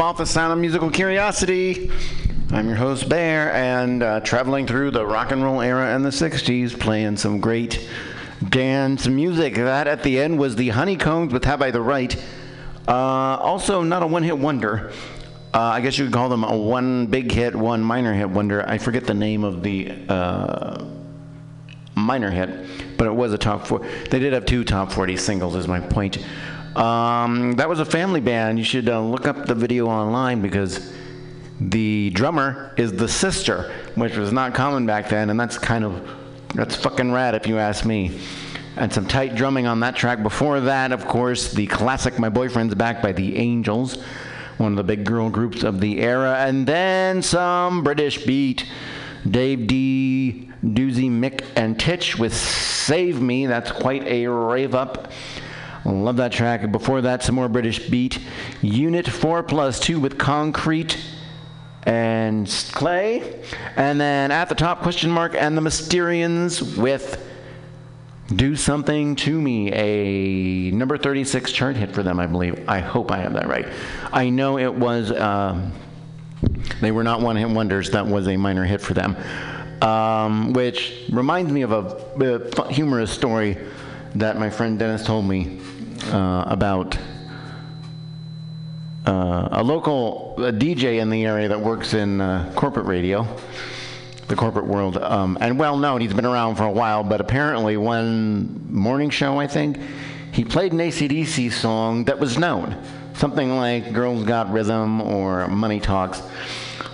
Off 0.00 0.16
the 0.16 0.24
Sound 0.24 0.50
of 0.50 0.58
Musical 0.58 0.90
Curiosity. 0.90 1.90
I'm 2.52 2.66
your 2.66 2.76
host, 2.76 3.06
Bear, 3.06 3.52
and 3.52 4.02
uh, 4.02 4.20
traveling 4.20 4.66
through 4.66 4.92
the 4.92 5.04
rock 5.04 5.30
and 5.30 5.44
roll 5.44 5.60
era 5.60 5.94
and 5.94 6.02
the 6.02 6.08
60s, 6.08 6.80
playing 6.80 7.18
some 7.18 7.38
great 7.38 7.86
dance 8.48 9.06
music. 9.06 9.56
That 9.56 9.86
at 9.86 10.02
the 10.02 10.18
end 10.18 10.38
was 10.38 10.56
the 10.56 10.70
Honeycombs 10.70 11.34
with 11.34 11.44
Have 11.44 11.60
I 11.60 11.70
the 11.70 11.82
Right. 11.82 12.16
Uh, 12.88 12.92
also, 12.92 13.82
not 13.82 14.02
a 14.02 14.06
one 14.06 14.22
hit 14.22 14.38
wonder. 14.38 14.90
Uh, 15.52 15.60
I 15.60 15.82
guess 15.82 15.98
you 15.98 16.06
could 16.06 16.14
call 16.14 16.30
them 16.30 16.44
a 16.44 16.56
one 16.56 17.06
big 17.06 17.30
hit, 17.30 17.54
one 17.54 17.82
minor 17.82 18.14
hit 18.14 18.30
wonder. 18.30 18.66
I 18.66 18.78
forget 18.78 19.04
the 19.04 19.12
name 19.12 19.44
of 19.44 19.62
the 19.62 19.92
uh, 20.08 20.82
minor 21.94 22.30
hit, 22.30 22.96
but 22.96 23.06
it 23.06 23.14
was 23.14 23.34
a 23.34 23.38
top 23.38 23.66
four. 23.66 23.86
They 24.10 24.18
did 24.18 24.32
have 24.32 24.46
two 24.46 24.64
top 24.64 24.92
40 24.92 25.18
singles, 25.18 25.56
is 25.56 25.68
my 25.68 25.78
point. 25.78 26.24
Um, 26.76 27.52
that 27.52 27.68
was 27.68 27.80
a 27.80 27.84
family 27.84 28.20
band. 28.20 28.58
You 28.58 28.64
should 28.64 28.88
uh, 28.88 29.00
look 29.00 29.26
up 29.26 29.46
the 29.46 29.54
video 29.54 29.86
online 29.88 30.40
because 30.40 30.92
the 31.60 32.10
drummer 32.10 32.72
is 32.76 32.92
the 32.92 33.08
sister, 33.08 33.72
which 33.96 34.16
was 34.16 34.32
not 34.32 34.54
common 34.54 34.86
back 34.86 35.08
then, 35.08 35.30
and 35.30 35.38
that's 35.38 35.58
kind 35.58 35.84
of 35.84 36.08
that's 36.54 36.74
fucking 36.76 37.12
rad 37.12 37.34
if 37.34 37.46
you 37.46 37.58
ask 37.58 37.84
me. 37.84 38.18
And 38.76 38.92
some 38.92 39.06
tight 39.06 39.34
drumming 39.34 39.66
on 39.66 39.80
that 39.80 39.96
track. 39.96 40.22
Before 40.22 40.60
that, 40.60 40.92
of 40.92 41.06
course, 41.06 41.52
the 41.52 41.66
classic 41.66 42.18
"My 42.18 42.28
Boyfriend's 42.28 42.74
Back" 42.74 43.02
by 43.02 43.12
the 43.12 43.36
Angels, 43.36 43.98
one 44.58 44.72
of 44.72 44.76
the 44.76 44.84
big 44.84 45.04
girl 45.04 45.28
groups 45.28 45.64
of 45.64 45.80
the 45.80 46.00
era, 46.00 46.36
and 46.46 46.66
then 46.66 47.20
some 47.20 47.82
British 47.82 48.24
beat. 48.24 48.64
Dave 49.28 49.66
Dee, 49.66 50.48
Dozy, 50.62 51.10
Mick, 51.10 51.44
and 51.56 51.78
Tich 51.78 52.16
with 52.16 52.34
"Save 52.34 53.20
Me." 53.20 53.46
That's 53.46 53.70
quite 53.70 54.06
a 54.06 54.28
rave 54.28 54.74
up. 54.74 55.12
Love 55.84 56.16
that 56.16 56.32
track. 56.32 56.70
Before 56.70 57.00
that, 57.00 57.22
some 57.22 57.34
more 57.34 57.48
British 57.48 57.88
beat. 57.88 58.18
Unit 58.60 59.08
4 59.08 59.42
plus 59.42 59.80
2 59.80 59.98
with 59.98 60.18
Concrete 60.18 60.98
and 61.84 62.46
Clay. 62.72 63.42
And 63.76 64.00
then 64.00 64.30
at 64.30 64.48
the 64.48 64.54
top, 64.54 64.82
question 64.82 65.10
mark, 65.10 65.34
and 65.34 65.56
the 65.56 65.62
Mysterians 65.62 66.76
with 66.76 67.26
Do 68.34 68.56
Something 68.56 69.16
to 69.16 69.40
Me, 69.40 69.72
a 69.72 70.70
number 70.72 70.98
36 70.98 71.50
chart 71.52 71.76
hit 71.76 71.92
for 71.92 72.02
them, 72.02 72.20
I 72.20 72.26
believe. 72.26 72.68
I 72.68 72.80
hope 72.80 73.10
I 73.10 73.18
have 73.18 73.32
that 73.32 73.48
right. 73.48 73.66
I 74.12 74.28
know 74.28 74.58
it 74.58 74.74
was, 74.74 75.10
um, 75.12 75.72
they 76.80 76.92
were 76.92 77.04
not 77.04 77.22
one 77.22 77.36
hit 77.36 77.48
wonders, 77.48 77.90
that 77.90 78.06
was 78.06 78.28
a 78.28 78.36
minor 78.36 78.64
hit 78.64 78.80
for 78.82 78.94
them. 78.94 79.16
Um, 79.80 80.52
which 80.52 81.06
reminds 81.10 81.50
me 81.50 81.62
of 81.62 81.72
a, 81.72 82.52
a 82.60 82.70
humorous 82.70 83.10
story 83.10 83.56
that 84.14 84.38
my 84.38 84.50
friend 84.50 84.78
Dennis 84.78 85.06
told 85.06 85.24
me 85.24 85.58
uh, 86.04 86.44
about 86.46 86.98
uh, 89.06 89.48
a 89.52 89.62
local 89.62 90.34
a 90.38 90.52
DJ 90.52 91.00
in 91.00 91.10
the 91.10 91.24
area 91.24 91.48
that 91.48 91.60
works 91.60 91.94
in 91.94 92.20
uh, 92.20 92.50
corporate 92.54 92.86
radio, 92.86 93.26
the 94.28 94.36
corporate 94.36 94.66
world, 94.66 94.96
um, 94.98 95.38
and 95.40 95.58
well 95.58 95.76
known. 95.76 96.00
He's 96.00 96.14
been 96.14 96.26
around 96.26 96.56
for 96.56 96.64
a 96.64 96.70
while, 96.70 97.02
but 97.02 97.20
apparently 97.20 97.76
one 97.76 98.72
morning 98.72 99.10
show, 99.10 99.38
I 99.38 99.46
think, 99.46 99.78
he 100.32 100.44
played 100.44 100.72
an 100.72 100.80
AC/DC 100.80 101.52
song 101.52 102.04
that 102.04 102.18
was 102.18 102.38
known, 102.38 102.76
something 103.14 103.56
like 103.56 103.92
"Girls 103.92 104.24
Got 104.24 104.52
Rhythm" 104.52 105.00
or 105.00 105.48
"Money 105.48 105.80
Talks," 105.80 106.22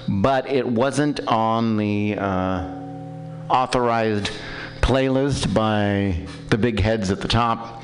but 0.08 0.48
it 0.48 0.66
wasn't 0.66 1.20
on 1.26 1.76
the 1.76 2.16
uh, 2.18 2.66
authorized 3.48 4.30
playlist 4.80 5.52
by 5.52 6.16
the 6.48 6.56
big 6.56 6.78
heads 6.78 7.10
at 7.10 7.20
the 7.20 7.28
top, 7.28 7.75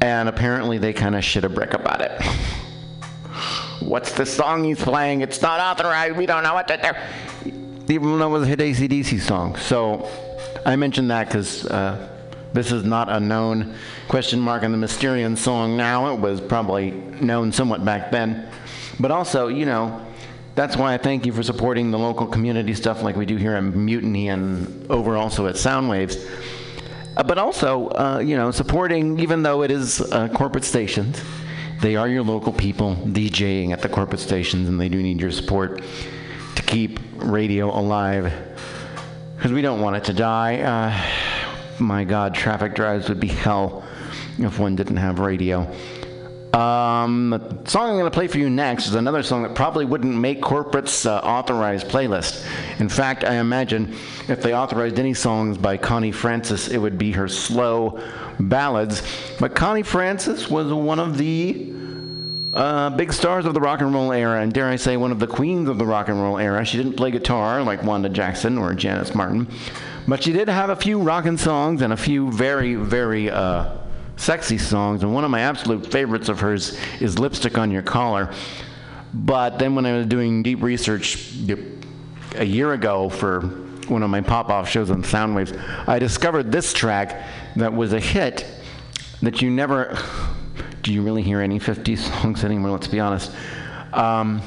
and 0.00 0.28
apparently 0.28 0.78
they 0.78 0.92
kind 0.92 1.14
of 1.14 1.24
shit 1.24 1.44
a 1.44 1.48
brick 1.48 1.74
about 1.74 2.00
it. 2.00 2.22
What's 3.80 4.12
the 4.12 4.26
song 4.26 4.64
he's 4.64 4.82
playing? 4.82 5.20
It's 5.22 5.42
not 5.42 5.60
authorized. 5.60 6.16
We 6.16 6.26
don't 6.26 6.42
know 6.42 6.54
what 6.54 6.68
to 6.68 6.76
do. 6.76 7.52
Even 7.92 8.18
though 8.18 8.28
it 8.28 8.30
was 8.30 8.42
a 8.44 8.46
hit 8.46 8.60
AC/DC 8.60 9.20
song. 9.20 9.56
So 9.56 10.08
I 10.64 10.76
mentioned 10.76 11.10
that 11.10 11.26
because 11.26 11.66
uh, 11.66 12.08
this 12.52 12.72
is 12.72 12.84
not 12.84 13.08
a 13.08 13.18
known 13.18 13.74
question 14.08 14.40
mark 14.40 14.62
on 14.62 14.72
the 14.72 14.78
Mysterian 14.78 15.36
song 15.36 15.76
now. 15.76 16.12
It 16.14 16.20
was 16.20 16.40
probably 16.40 16.90
known 16.90 17.52
somewhat 17.52 17.84
back 17.84 18.10
then. 18.10 18.48
But 18.98 19.10
also, 19.10 19.48
you 19.48 19.66
know, 19.66 20.06
that's 20.54 20.76
why 20.76 20.94
I 20.94 20.98
thank 20.98 21.26
you 21.26 21.32
for 21.32 21.42
supporting 21.42 21.90
the 21.90 21.98
local 21.98 22.26
community 22.26 22.74
stuff 22.74 23.02
like 23.02 23.16
we 23.16 23.24
do 23.24 23.36
here 23.36 23.54
at 23.54 23.62
Mutiny 23.62 24.28
and 24.28 24.90
over 24.90 25.16
also 25.16 25.46
at 25.46 25.54
Soundwaves. 25.54 26.16
Uh, 27.16 27.22
but 27.22 27.38
also, 27.38 27.88
uh, 27.88 28.22
you 28.24 28.36
know, 28.36 28.50
supporting, 28.50 29.18
even 29.18 29.42
though 29.42 29.62
it 29.62 29.70
is 29.70 30.00
uh, 30.00 30.28
corporate 30.28 30.64
stations, 30.64 31.22
they 31.80 31.96
are 31.96 32.08
your 32.08 32.22
local 32.22 32.52
people 32.52 32.94
DJing 33.06 33.72
at 33.72 33.82
the 33.82 33.88
corporate 33.88 34.20
stations, 34.20 34.68
and 34.68 34.80
they 34.80 34.88
do 34.88 35.02
need 35.02 35.20
your 35.20 35.30
support 35.30 35.82
to 36.54 36.62
keep 36.62 37.00
radio 37.16 37.66
alive. 37.76 38.32
Because 39.36 39.52
we 39.52 39.62
don't 39.62 39.80
want 39.80 39.96
it 39.96 40.04
to 40.04 40.12
die. 40.12 40.60
Uh, 40.60 41.80
my 41.80 42.04
God, 42.04 42.34
traffic 42.34 42.74
drives 42.74 43.08
would 43.08 43.20
be 43.20 43.28
hell 43.28 43.82
if 44.38 44.58
one 44.58 44.76
didn't 44.76 44.98
have 44.98 45.18
radio. 45.18 45.70
Um, 46.52 47.30
the 47.30 47.70
song 47.70 47.90
I'm 47.90 47.94
going 47.94 48.04
to 48.04 48.10
play 48.10 48.26
for 48.26 48.38
you 48.38 48.50
next 48.50 48.88
is 48.88 48.96
another 48.96 49.22
song 49.22 49.44
that 49.44 49.54
probably 49.54 49.84
wouldn't 49.84 50.14
make 50.14 50.42
corporate's 50.42 51.06
uh, 51.06 51.18
authorized 51.18 51.86
playlist. 51.86 52.44
In 52.80 52.88
fact, 52.88 53.22
I 53.22 53.36
imagine 53.36 53.94
if 54.26 54.42
they 54.42 54.52
authorized 54.52 54.98
any 54.98 55.14
songs 55.14 55.58
by 55.58 55.76
Connie 55.76 56.10
Francis, 56.10 56.68
it 56.68 56.78
would 56.78 56.98
be 56.98 57.12
her 57.12 57.28
slow 57.28 58.00
ballads. 58.40 59.02
But 59.38 59.54
Connie 59.54 59.84
Francis 59.84 60.50
was 60.50 60.72
one 60.72 60.98
of 60.98 61.18
the 61.18 61.72
uh, 62.52 62.90
big 62.90 63.12
stars 63.12 63.46
of 63.46 63.54
the 63.54 63.60
rock 63.60 63.80
and 63.80 63.94
roll 63.94 64.12
era, 64.12 64.40
and 64.40 64.52
dare 64.52 64.68
I 64.68 64.76
say, 64.76 64.96
one 64.96 65.12
of 65.12 65.20
the 65.20 65.28
queens 65.28 65.68
of 65.68 65.78
the 65.78 65.86
rock 65.86 66.08
and 66.08 66.20
roll 66.20 66.36
era. 66.36 66.64
She 66.64 66.78
didn't 66.78 66.94
play 66.94 67.12
guitar 67.12 67.62
like 67.62 67.84
Wanda 67.84 68.08
Jackson 68.08 68.58
or 68.58 68.74
Janis 68.74 69.14
Martin, 69.14 69.46
but 70.08 70.24
she 70.24 70.32
did 70.32 70.48
have 70.48 70.70
a 70.70 70.74
few 70.76 71.00
rockin' 71.00 71.38
songs 71.38 71.80
and 71.80 71.92
a 71.92 71.96
few 71.96 72.32
very, 72.32 72.74
very 72.74 73.30
uh, 73.30 73.76
sexy 74.20 74.58
songs. 74.58 75.02
And 75.02 75.14
one 75.14 75.24
of 75.24 75.30
my 75.30 75.40
absolute 75.40 75.86
favorites 75.86 76.28
of 76.28 76.40
hers 76.40 76.78
is 77.00 77.18
"Lipstick 77.18 77.58
on 77.58 77.70
Your 77.70 77.82
Collar." 77.82 78.32
But 79.12 79.58
then, 79.58 79.74
when 79.74 79.86
I 79.86 79.96
was 79.96 80.06
doing 80.06 80.42
deep 80.42 80.62
research 80.62 81.32
a 82.36 82.44
year 82.44 82.72
ago 82.74 83.08
for 83.08 83.40
one 83.88 84.04
of 84.04 84.10
my 84.10 84.20
pop-off 84.20 84.68
shows 84.68 84.90
on 84.90 85.02
Soundwaves, 85.02 85.58
I 85.88 85.98
discovered 85.98 86.52
this 86.52 86.72
track 86.72 87.26
that 87.56 87.72
was 87.72 87.92
a 87.92 88.00
hit 88.00 88.46
that 89.22 89.42
you 89.42 89.50
never. 89.50 89.98
Do 90.82 90.94
you 90.94 91.02
really 91.02 91.20
hear 91.20 91.42
any 91.42 91.60
50s 91.60 91.98
songs 92.22 92.42
anymore? 92.42 92.70
Let's 92.70 92.88
be 92.88 93.00
honest. 93.00 93.32
Um, 93.92 94.40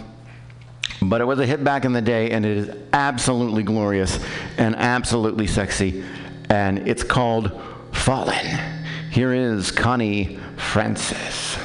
but 1.00 1.22
it 1.22 1.26
was 1.26 1.38
a 1.40 1.46
hit 1.46 1.64
back 1.64 1.86
in 1.86 1.94
the 1.94 2.02
day, 2.02 2.32
and 2.32 2.44
it 2.46 2.58
is 2.58 2.76
absolutely 2.92 3.62
glorious 3.62 4.20
and 4.58 4.76
absolutely 4.76 5.46
sexy. 5.46 6.04
And 6.50 6.88
it's 6.88 7.04
called 7.04 7.62
Fallin'. 7.92 8.83
Here 9.14 9.32
is 9.32 9.70
Connie 9.70 10.40
Francis. 10.58 11.56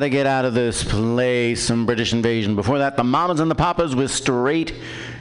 Animals, 0.00 0.12
we 0.12 0.16
got 0.16 0.16
to 0.16 0.24
get 0.24 0.26
out 0.26 0.44
of 0.44 0.54
this 0.54 0.82
place. 0.82 1.62
Some 1.62 1.86
British 1.86 2.12
invasion. 2.12 2.56
Before 2.56 2.78
that, 2.78 2.96
the 2.96 3.04
Mamas 3.04 3.40
and 3.40 3.50
the 3.50 3.54
Papas 3.54 3.94
with 3.94 4.10
Straight 4.10 4.74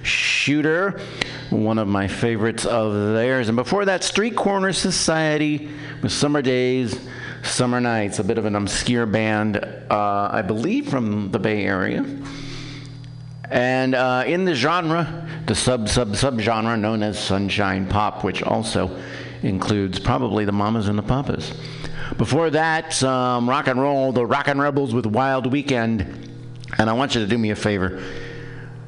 Shooter, 0.04 1.02
one 1.50 1.78
of 1.78 1.88
my 1.88 2.08
favorites 2.08 2.66
of 2.66 2.94
theirs. 3.14 3.50
And 3.50 3.56
before 3.56 3.86
that, 3.86 4.04
Street 4.04 4.36
Corner 4.36 4.74
Society 4.74 5.70
with 6.02 6.12
Summer 6.12 6.42
Days, 6.42 6.98
Summer 7.44 7.82
Nights, 7.82 8.20
a 8.20 8.24
bit 8.24 8.38
of 8.38 8.46
an 8.46 8.56
obscure 8.56 9.06
band, 9.06 9.58
uh, 9.58 10.30
I 10.32 10.42
believe 10.42 10.90
from 10.90 11.32
the 11.32 11.40
Bay 11.40 11.66
Area. 11.66 12.06
And 13.52 13.96
uh, 13.96 14.24
in 14.28 14.46
the 14.46 14.54
genre, 14.56 15.28
the 15.48 15.56
sub 15.56 15.90
sub 15.90 16.16
sub 16.16 16.40
genre 16.40 16.78
known 16.78 17.02
as 17.02 17.18
Sunshine 17.18 17.88
Pop, 17.88 18.24
which 18.24 18.44
also 18.44 18.96
includes 19.42 20.00
probably 20.00 20.46
the 20.46 20.52
Mamas 20.52 20.88
and 20.88 20.98
the 20.98 21.04
Papas. 21.04 21.54
Before 22.20 22.50
that, 22.50 22.92
some 22.92 23.50
rock 23.50 23.68
and 23.68 23.80
roll, 23.80 24.12
the 24.12 24.26
Rockin' 24.26 24.60
Rebels 24.60 24.94
with 24.94 25.06
Wild 25.06 25.50
Weekend. 25.50 26.02
And 26.78 26.90
I 26.90 26.92
want 26.92 27.16
you 27.16 27.22
to 27.22 27.28
do 27.28 27.38
me 27.38 27.52
a 27.52 27.56
favor. 27.56 28.04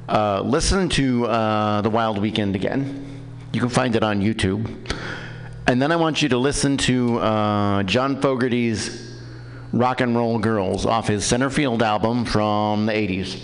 Uh, 0.09 0.41
listen 0.41 0.89
to 0.89 1.27
uh, 1.27 1.79
the 1.79 1.89
Wild 1.89 2.17
Weekend 2.17 2.57
again. 2.57 3.21
You 3.53 3.61
can 3.61 3.69
find 3.69 3.95
it 3.95 4.03
on 4.03 4.19
YouTube. 4.19 4.67
And 5.65 5.81
then 5.81 5.93
I 5.93 5.95
want 5.95 6.21
you 6.21 6.27
to 6.27 6.37
listen 6.37 6.75
to 6.79 7.19
uh, 7.19 7.83
John 7.83 8.21
Fogerty's 8.21 9.15
Rock 9.71 10.01
and 10.01 10.13
Roll 10.13 10.37
Girls 10.37 10.85
off 10.85 11.07
his 11.07 11.23
Centerfield 11.23 11.81
album 11.81 12.25
from 12.25 12.85
the 12.85 12.91
80s. 12.91 13.41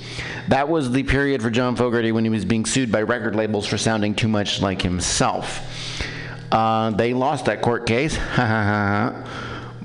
That 0.49 0.67
was 0.67 0.91
the 0.91 1.03
period 1.03 1.41
for 1.41 1.49
John 1.49 1.77
Fogerty 1.77 2.11
when 2.11 2.25
he 2.25 2.29
was 2.29 2.43
being 2.43 2.65
sued 2.65 2.91
by 2.91 3.03
record 3.03 3.37
labels 3.37 3.65
for 3.65 3.77
sounding 3.77 4.15
too 4.15 4.27
much 4.27 4.61
like 4.61 4.81
himself. 4.81 5.65
Uh, 6.51 6.91
they 6.91 7.13
lost 7.13 7.45
that 7.45 7.61
court 7.61 7.85
case, 7.85 8.17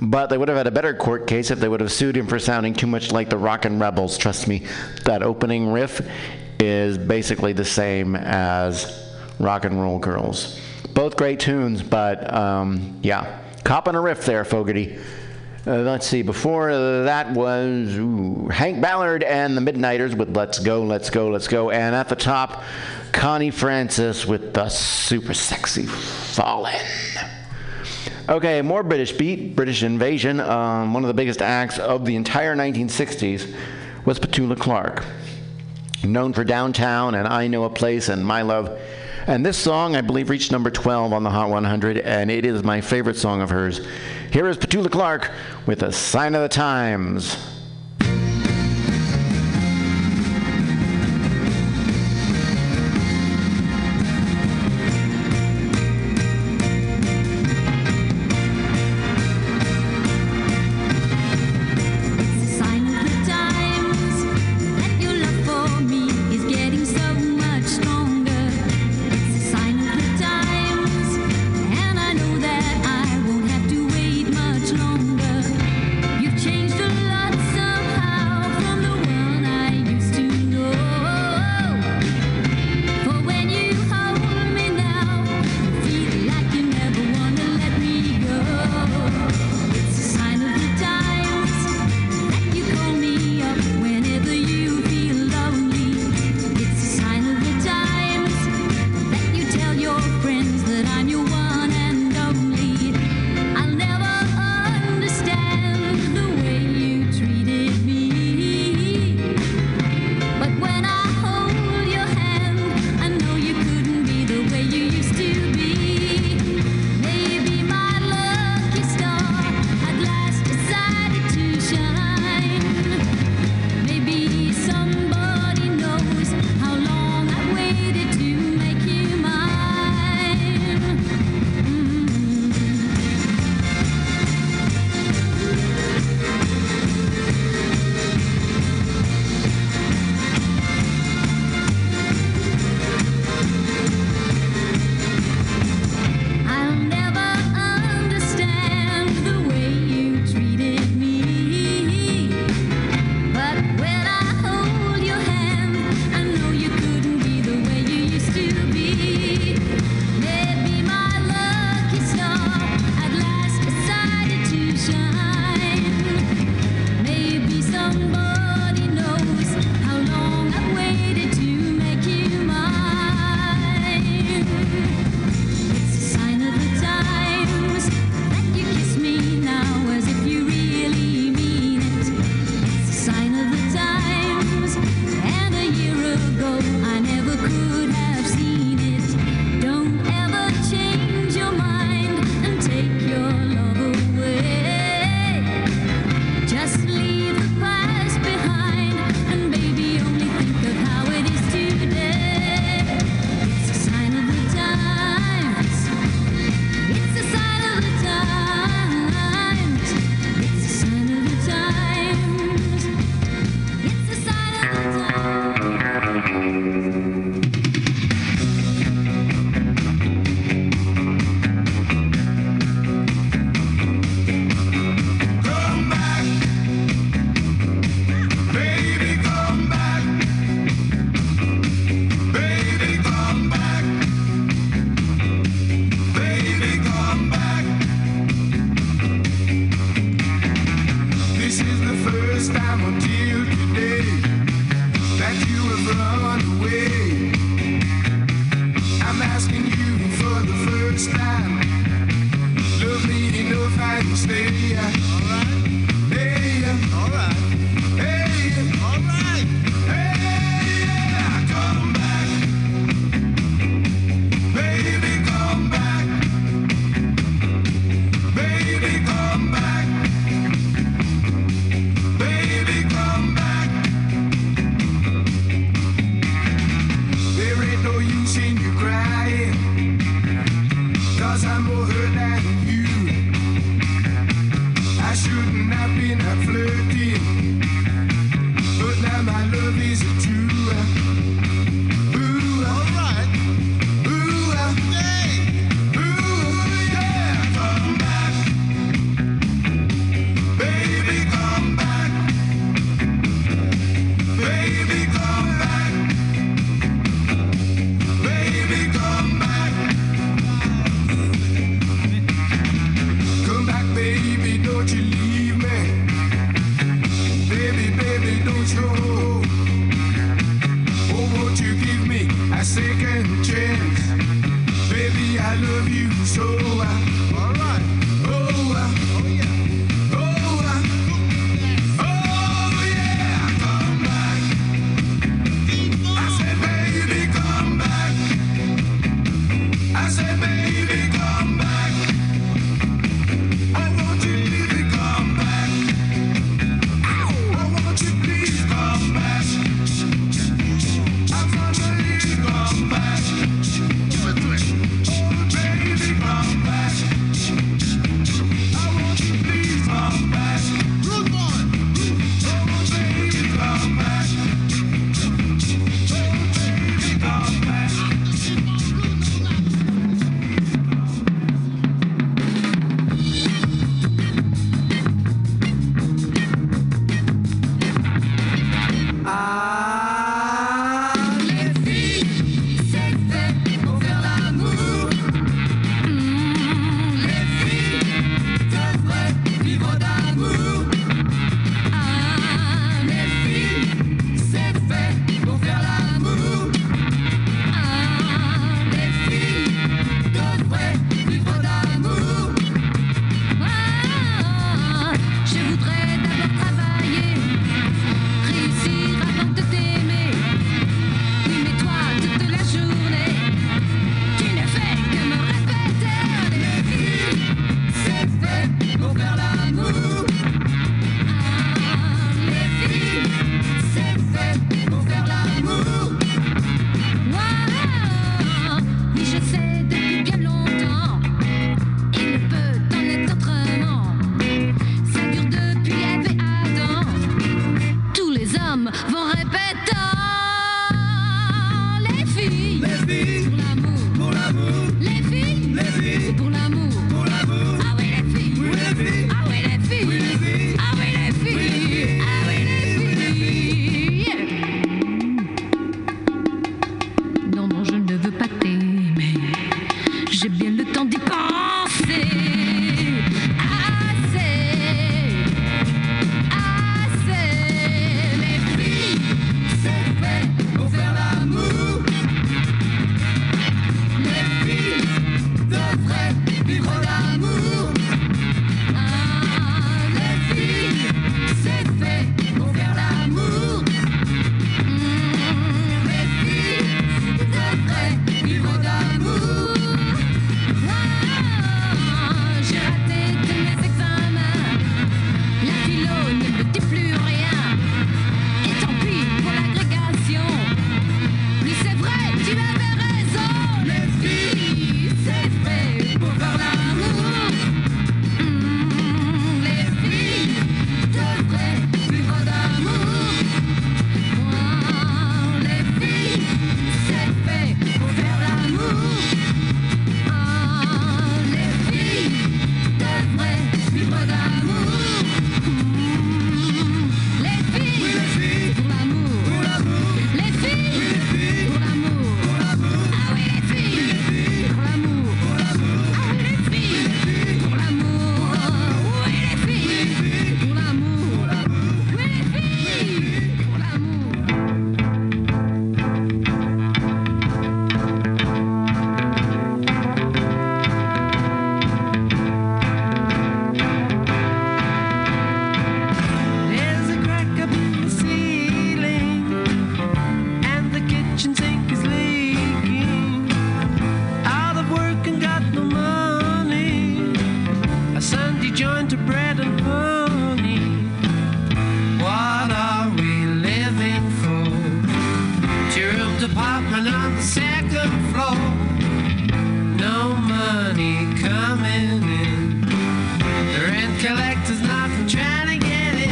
but 0.02 0.26
they 0.26 0.36
would 0.36 0.48
have 0.48 0.56
had 0.56 0.66
a 0.66 0.72
better 0.72 0.92
court 0.92 1.28
case 1.28 1.52
if 1.52 1.60
they 1.60 1.68
would 1.68 1.80
have 1.80 1.92
sued 1.92 2.16
him 2.16 2.26
for 2.26 2.38
sounding 2.38 2.74
too 2.74 2.88
much 2.88 3.12
like 3.12 3.30
the 3.30 3.38
Rockin' 3.38 3.78
Rebels. 3.78 4.18
Trust 4.18 4.48
me, 4.48 4.66
that 5.04 5.22
opening 5.22 5.70
riff 5.70 6.06
is 6.58 6.98
basically 6.98 7.52
the 7.52 7.64
same 7.64 8.16
as 8.16 9.14
Rock 9.38 9.64
and 9.64 9.80
Roll 9.80 10.00
Girls. 10.00 10.60
Both 10.92 11.16
great 11.16 11.38
tunes, 11.38 11.82
but 11.82 12.32
um, 12.34 12.98
yeah, 13.02 13.40
copping 13.62 13.94
a 13.94 14.00
riff 14.00 14.26
there, 14.26 14.44
Fogerty. 14.44 14.98
Uh, 15.64 15.76
let's 15.78 16.08
see, 16.08 16.22
before 16.22 16.72
that 17.04 17.30
was 17.30 17.96
ooh, 17.96 18.48
Hank 18.48 18.80
Ballard 18.80 19.22
and 19.22 19.56
the 19.56 19.60
Midnighters 19.60 20.16
with 20.16 20.36
Let's 20.36 20.58
Go, 20.58 20.82
Let's 20.82 21.10
Go, 21.10 21.28
Let's 21.28 21.46
Go. 21.46 21.70
And 21.70 21.94
at 21.94 22.08
the 22.08 22.16
top, 22.16 22.64
Connie 23.12 23.52
Francis 23.52 24.26
with 24.26 24.52
the 24.52 24.68
super 24.68 25.34
sexy 25.34 25.86
Fallin'. 25.86 26.74
Okay, 28.28 28.62
more 28.62 28.84
British 28.84 29.10
beat, 29.10 29.56
British 29.56 29.82
invasion. 29.82 30.38
Um, 30.38 30.94
one 30.94 31.02
of 31.02 31.08
the 31.08 31.14
biggest 31.14 31.42
acts 31.42 31.80
of 31.80 32.04
the 32.04 32.14
entire 32.14 32.54
1960s 32.54 33.52
was 34.04 34.20
Petula 34.20 34.56
Clark, 34.56 35.04
known 36.04 36.32
for 36.32 36.44
Downtown 36.44 37.16
and 37.16 37.26
I 37.26 37.48
Know 37.48 37.64
a 37.64 37.70
Place 37.70 38.08
and 38.08 38.24
My 38.24 38.42
Love. 38.42 38.78
And 39.26 39.44
this 39.44 39.58
song, 39.58 39.96
I 39.96 40.02
believe, 40.02 40.30
reached 40.30 40.52
number 40.52 40.70
12 40.70 41.12
on 41.12 41.24
the 41.24 41.30
Hot 41.30 41.50
100, 41.50 41.98
and 41.98 42.30
it 42.30 42.44
is 42.44 42.62
my 42.62 42.80
favorite 42.80 43.16
song 43.16 43.40
of 43.40 43.50
hers. 43.50 43.84
Here 44.30 44.48
is 44.48 44.56
Petula 44.56 44.90
Clark 44.90 45.32
with 45.66 45.82
A 45.82 45.90
Sign 45.90 46.36
of 46.36 46.42
the 46.42 46.48
Times. 46.48 47.51